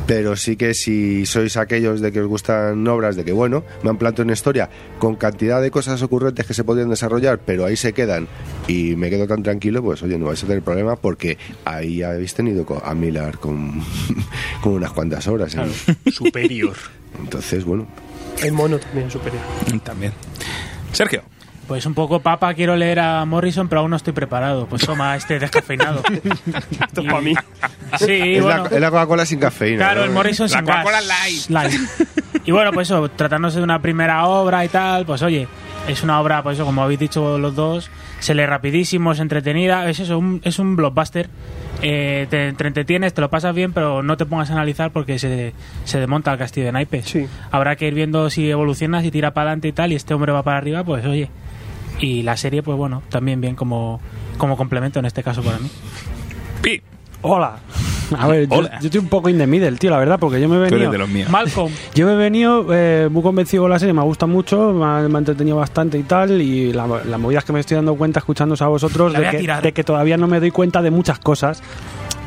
[0.07, 3.91] Pero sí que si sois aquellos de que os gustan obras de que bueno, me
[3.91, 7.77] han planteado una historia con cantidad de cosas ocurrentes que se podrían desarrollar, pero ahí
[7.77, 8.29] se quedan
[8.69, 12.35] y me quedo tan tranquilo, pues oye, no vais a tener problema porque ahí habéis
[12.35, 13.83] tenido a Miller con,
[14.63, 15.55] con unas cuantas horas.
[15.55, 16.11] ¿eh?
[16.11, 16.77] Superior.
[17.19, 17.87] Entonces, bueno,
[18.43, 19.43] El mono también es superior.
[19.85, 20.13] También.
[20.93, 21.23] Sergio.
[21.69, 24.67] Pues un poco papa, quiero leer a Morrison, pero aún no estoy preparado.
[24.67, 26.03] Pues toma este descafeinado.
[26.87, 27.35] Esto es pa' mí.
[27.99, 28.65] Sí, es, bueno.
[28.69, 29.79] la, es la Coca-Cola sin cafeína.
[29.79, 30.07] Claro, ¿no?
[30.07, 31.49] el Morrison La sin Coca-Cola gas.
[31.51, 31.73] Light.
[32.45, 35.47] Y bueno, pues eso, tratándose de una primera obra y tal, pues oye,
[35.87, 37.89] es una obra, pues eso, como habéis dicho los dos,
[38.19, 41.29] se lee rapidísimo, es entretenida, es eso, un- es un blockbuster.
[41.81, 45.19] Eh, te, te entretienes, te lo pasas bien, pero no te pongas a analizar porque
[45.19, 45.53] se,
[45.85, 47.07] se desmonta el castillo de naipes.
[47.07, 47.27] Sí.
[47.53, 50.33] Habrá que ir viendo si evoluciona, si tira para adelante y tal, y este hombre
[50.33, 51.31] va para arriba, pues oye.
[52.01, 54.01] Y la serie, pues bueno, también bien como,
[54.39, 55.69] como complemento en este caso para mí.
[56.63, 56.83] Pi.
[57.23, 57.59] Hola.
[58.19, 60.57] A ver, yo, estoy un poco in the middle, tío, la verdad, porque yo me
[60.57, 60.93] he Tú eres venido...
[60.93, 61.31] de los míos.
[61.31, 61.73] Malcolm.
[61.95, 65.09] Yo me he venido eh, muy convencido con la serie, me gusta mucho, me ha,
[65.09, 68.19] me ha entretenido bastante y tal, y la, las movidas que me estoy dando cuenta
[68.19, 70.91] escuchándoos a vosotros La de a que, de que todavía no me doy cuenta de
[70.91, 71.63] muchas cosas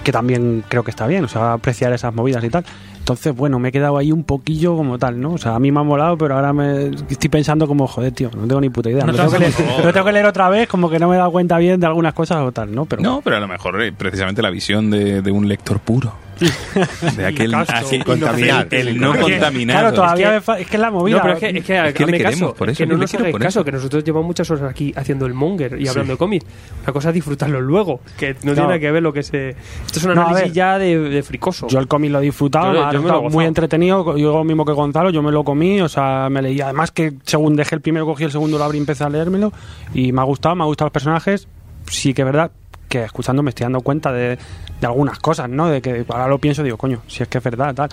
[0.03, 2.63] que también creo que está bien, o sea, apreciar esas movidas y tal.
[3.05, 5.33] Entonces, bueno, me he quedado ahí un poquillo como tal, ¿no?
[5.33, 8.31] O sea, a mí me ha molado, pero ahora me estoy pensando como, joder, tío,
[8.35, 9.05] no tengo ni puta idea.
[9.05, 11.07] No lo, te tengo que leer, lo tengo que leer otra vez, como que no
[11.07, 12.85] me he dado cuenta bien de algunas cosas o tal, ¿no?
[12.85, 16.13] Pero No, pero a lo mejor eh, precisamente la visión de, de un lector puro.
[17.15, 18.67] De aquel, aquel- contaminar.
[18.71, 19.79] el, el no Porque, contaminado.
[19.79, 21.15] Claro, todavía Es que- es que es la movida.
[21.17, 22.87] No, pero es que, es que, Es que le queremos, caso, por es eso que
[22.87, 23.65] no le nos quiero hagáis por caso, eso.
[23.65, 26.45] que nosotros llevamos muchas horas aquí haciendo el monger y hablando de cómics.
[26.83, 29.49] Una cosa es disfrutarlo luego, que no, tiene nada que ver lo que se...
[29.49, 30.51] Esto es un No, análisis ver.
[30.53, 31.67] ya de, de fricoso.
[31.67, 34.17] Yo el cómic lo he disfrutado, Yo- yo me lo he muy entretenido.
[34.17, 36.59] Yo lo mismo que Gonzalo, yo me lo comí, o sea, me leí.
[36.61, 39.51] Además que según dejé el primero, cogí el segundo, lo abrí y empecé a leérmelo.
[39.93, 41.47] Y me ha gustado, me ha gustado los personajes.
[41.87, 42.51] Sí que es verdad
[42.87, 44.37] que escuchando me estoy dando cuenta de,
[44.79, 45.67] de algunas cosas, ¿no?
[45.69, 47.89] De que ahora lo pienso y digo, coño, si es que es verdad, tal.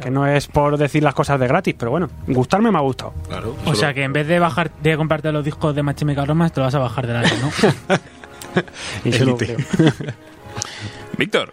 [0.00, 3.14] Que no es por decir las cosas de gratis, pero bueno, gustarme me ha gustado.
[3.28, 3.56] Claro.
[3.64, 6.54] O sea que en vez de bajar de comprarte los discos de My Chemical Romance,
[6.54, 7.50] te lo vas a bajar de la ¿no?
[9.04, 9.36] Y lo.
[11.18, 11.52] Víctor.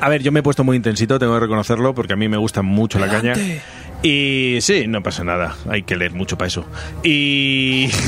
[0.00, 2.38] A ver, yo me he puesto muy intensito, tengo que reconocerlo, porque a mí me
[2.38, 3.34] gusta mucho la caña.
[4.02, 6.64] Y sí, no pasa nada, hay que leer mucho para eso.
[7.02, 7.90] Y...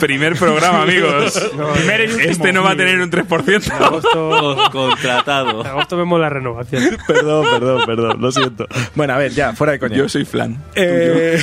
[0.00, 1.40] Primer programa, amigos.
[1.86, 2.28] Y.
[2.28, 3.66] Este no va a tener un 3%.
[3.66, 5.60] En agosto, Contratado.
[5.60, 6.98] en agosto vemos la renovación.
[7.06, 8.66] perdón, perdón, perdón, lo siento.
[8.96, 9.96] Bueno, a ver, ya, fuera de coña.
[9.96, 10.62] Yo soy flan.
[10.74, 11.40] Eh,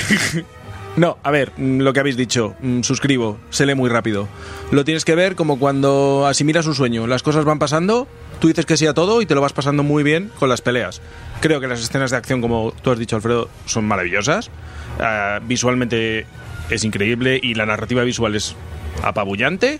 [0.97, 4.27] no, a ver, mm, lo que habéis dicho, mm, suscribo, se lee muy rápido.
[4.71, 8.09] Lo tienes que ver como cuando asimilas un sueño, las cosas van pasando,
[8.39, 10.61] tú dices que sí a todo y te lo vas pasando muy bien con las
[10.61, 11.01] peleas.
[11.41, 14.49] Creo que las escenas de acción, como tú has dicho, Alfredo, son maravillosas.
[14.99, 16.25] Ah, visualmente
[16.69, 18.55] es increíble y la narrativa visual es
[19.03, 19.79] apabullante.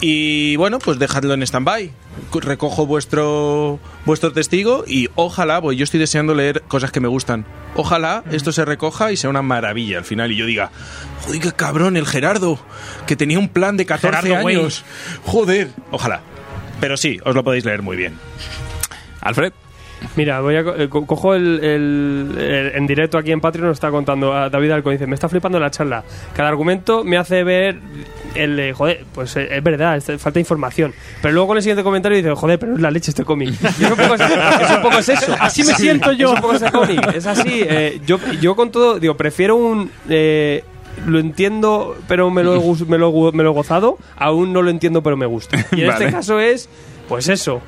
[0.00, 1.90] Y bueno, pues dejadlo en stand-by.
[2.32, 7.46] Recojo vuestro, vuestro testigo y ojalá, pues yo estoy deseando leer cosas que me gustan.
[7.74, 10.70] Ojalá esto se recoja y sea una maravilla al final y yo diga,
[11.24, 12.58] joder, qué cabrón, el Gerardo,
[13.06, 14.84] que tenía un plan de 14 Gerardo años.
[15.24, 16.20] Joder, ojalá.
[16.80, 18.14] Pero sí, os lo podéis leer muy bien.
[19.20, 19.52] Alfred,
[20.14, 23.68] Mira, voy a co- eh, co- cojo el, el- el- en directo aquí en Patreon
[23.68, 26.04] nos está contando a David Alcón dice, me está flipando la charla.
[26.34, 27.78] Cada argumento me hace ver
[28.34, 30.92] el de, joder, pues eh, es verdad, es- falta información.
[31.22, 33.54] Pero luego en el siguiente comentario dice, joder, pero es la leche este cómic.
[33.62, 35.34] Es un poco, es, es un poco es eso.
[35.40, 36.28] Así me siento yo.
[36.28, 37.14] Es un poco ese cómic.
[37.14, 37.62] Es así.
[37.66, 39.90] eh, yo, yo con todo, digo, prefiero un...
[40.10, 40.62] eh,
[41.06, 43.98] lo entiendo, pero me lo, he me, lo, me lo he gozado.
[44.16, 45.56] Aún no lo entiendo, pero me gusta.
[45.72, 46.04] Y en Vale.
[46.04, 46.68] este caso es,
[47.08, 47.62] pues eso.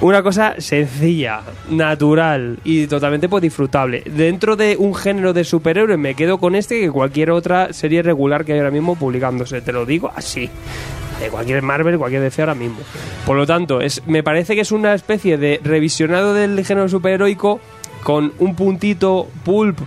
[0.00, 4.02] Una cosa sencilla, natural y totalmente pues, disfrutable.
[4.04, 8.44] Dentro de un género de superhéroes me quedo con este que cualquier otra serie regular
[8.44, 9.62] que hay ahora mismo publicándose.
[9.62, 10.50] Te lo digo así.
[11.18, 12.76] De cualquier Marvel, cualquier DC ahora mismo.
[13.24, 17.58] Por lo tanto, es, me parece que es una especie de revisionado del género superheroico
[18.02, 19.78] con un puntito pulp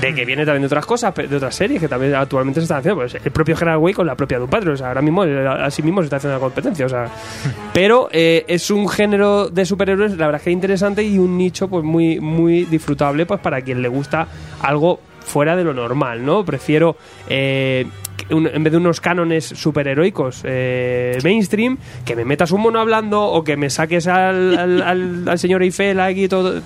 [0.00, 2.78] de que viene también de otras cosas, de otras series que también actualmente se están
[2.78, 3.00] haciendo.
[3.00, 4.74] Pues el propio Gerard Way con la propia Doom Patrol.
[4.74, 6.86] O sea, ahora mismo, eh, a sí mismo se está haciendo la competencia.
[6.86, 7.06] O sea,
[7.74, 11.68] pero eh, es un género de superhéroes, la verdad es que interesante y un nicho
[11.68, 14.26] pues muy, muy disfrutable pues para quien le gusta
[14.60, 16.44] algo fuera de lo normal, ¿no?
[16.44, 16.96] Prefiero.
[17.28, 17.86] eh,
[18.30, 23.20] un- en vez de unos cánones superheroicos eh, mainstream, que me metas un mono hablando
[23.24, 26.60] o que me saques al, al, al- al señor Eiffel aquí y todo.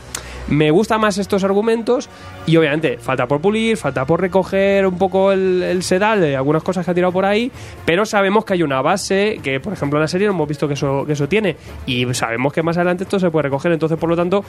[0.48, 2.08] Me gustan más estos argumentos
[2.46, 6.62] y obviamente falta por pulir, falta por recoger un poco el, el sedal de algunas
[6.62, 7.50] cosas que ha tirado por ahí,
[7.84, 10.68] pero sabemos que hay una base que, por ejemplo, en la serie no hemos visto
[10.68, 13.98] que eso, que eso tiene y sabemos que más adelante esto se puede recoger, entonces
[13.98, 14.44] por lo tanto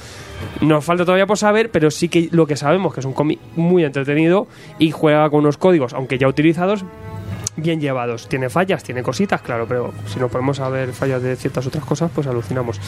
[0.62, 3.40] nos falta todavía por saber, pero sí que lo que sabemos que es un cómic
[3.56, 4.48] muy entretenido
[4.80, 6.86] y juega con unos códigos, aunque ya utilizados,
[7.58, 8.28] bien llevados.
[8.30, 11.84] Tiene fallas, tiene cositas, claro, pero si nos ponemos a ver fallas de ciertas otras
[11.84, 12.80] cosas, pues alucinamos.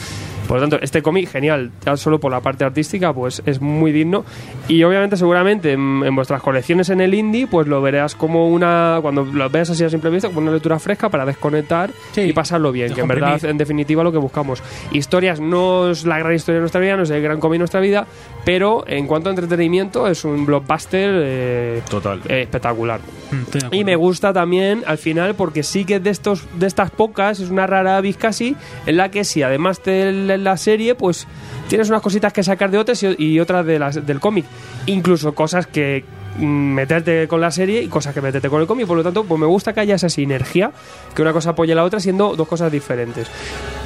[0.48, 3.92] Por lo tanto, este cómic, genial, ya solo por la parte artística, pues es muy
[3.92, 4.24] digno.
[4.68, 8.98] Y obviamente, seguramente, en, en vuestras colecciones en el indie, pues lo verás como una.
[9.02, 12.32] Cuando lo veas así a simple vista, como una lectura fresca para desconectar Sí, y
[12.32, 14.62] pasarlo bien, que en verdad, en definitiva, lo que buscamos.
[14.92, 17.58] Historias no es la gran historia de nuestra vida, no es el gran cómic de
[17.58, 18.06] nuestra vida,
[18.44, 22.20] pero en cuanto a entretenimiento, es un blockbuster eh, Total.
[22.28, 23.00] eh, espectacular.
[23.30, 23.74] Mm.
[23.74, 27.50] Y me gusta también al final porque sí que de estos de estas pocas es
[27.50, 28.56] una rara avis casi
[28.86, 31.26] en la que si además de la serie pues
[31.70, 34.44] tienes unas cositas que sacar de otras y, y otras de las, del cómic.
[34.86, 36.04] Incluso cosas que
[36.36, 38.86] mm, meterte con la serie y cosas que meterte con el cómic.
[38.86, 40.72] Por lo tanto, pues me gusta que haya esa sinergia,
[41.14, 43.28] que una cosa apoye a la otra siendo dos cosas diferentes.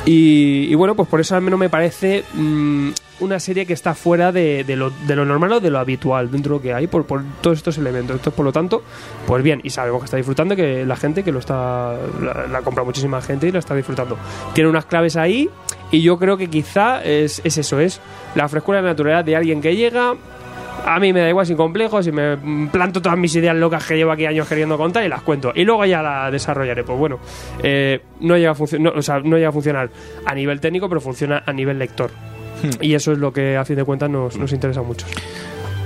[0.07, 2.91] Y, y bueno, pues por eso al menos me parece mm,
[3.21, 6.31] una serie que está fuera de, de lo, de lo normal o de lo habitual
[6.31, 8.17] dentro de lo que hay por, por todos estos elementos.
[8.17, 8.83] Entonces, por lo tanto,
[9.27, 11.97] pues bien, y sabemos que está disfrutando, que la gente que lo está,
[12.51, 14.19] la, compra muchísima gente y la está disfrutando.
[14.53, 15.49] Tiene unas claves ahí
[15.91, 18.01] y yo creo que quizá es, es eso, es
[18.35, 20.15] la frescura y la naturalidad de alguien que llega.
[20.87, 22.37] A mí me da igual sin complejos y me
[22.71, 25.53] planto todas mis ideas locas que llevo aquí años queriendo contar y las cuento.
[25.55, 26.85] Y luego ya la desarrollaré.
[26.85, 27.21] Pues bueno,
[27.63, 29.89] eh, no, llega a no, no llega a funcionar
[30.27, 32.11] a nivel técnico, pero funciona a nivel lector.
[32.81, 35.07] Y eso es lo que a fin de cuentas nos, nos interesa mucho.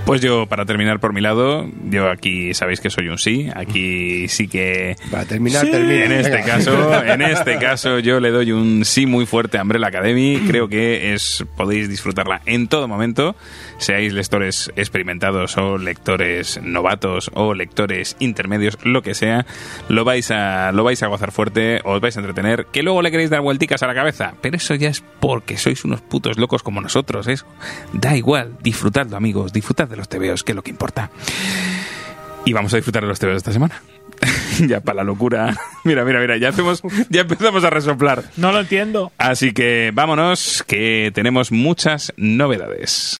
[0.09, 3.51] Pues yo, para terminar por mi lado, yo aquí sabéis que soy un sí.
[3.55, 4.97] Aquí sí que.
[5.11, 6.07] Para terminar, termina.
[6.07, 9.89] En este caso, en este caso, yo le doy un sí muy fuerte a Umbrella
[9.89, 10.41] Academy.
[10.47, 13.37] Creo que es podéis disfrutarla en todo momento,
[13.77, 19.45] seáis lectores experimentados o lectores novatos o lectores intermedios, lo que sea,
[19.91, 23.11] lo vais a lo vais a gozar fuerte, os vais a entretener, que luego le
[23.11, 26.63] queréis dar vuelticas a la cabeza, pero eso ya es porque sois unos putos locos
[26.63, 27.45] como nosotros, eso.
[27.93, 31.11] Da igual, disfrutadlo, amigos, disfrutad de los tebeos, que es lo que importa.
[32.45, 33.83] Y vamos a disfrutar de los tebeos esta semana.
[34.67, 35.57] ya para la locura.
[35.85, 38.25] Mira, mira, mira, ya hacemos, ya empezamos a resoplar.
[38.37, 39.11] No lo entiendo.
[39.17, 43.17] Así que vámonos, que tenemos muchas novedades.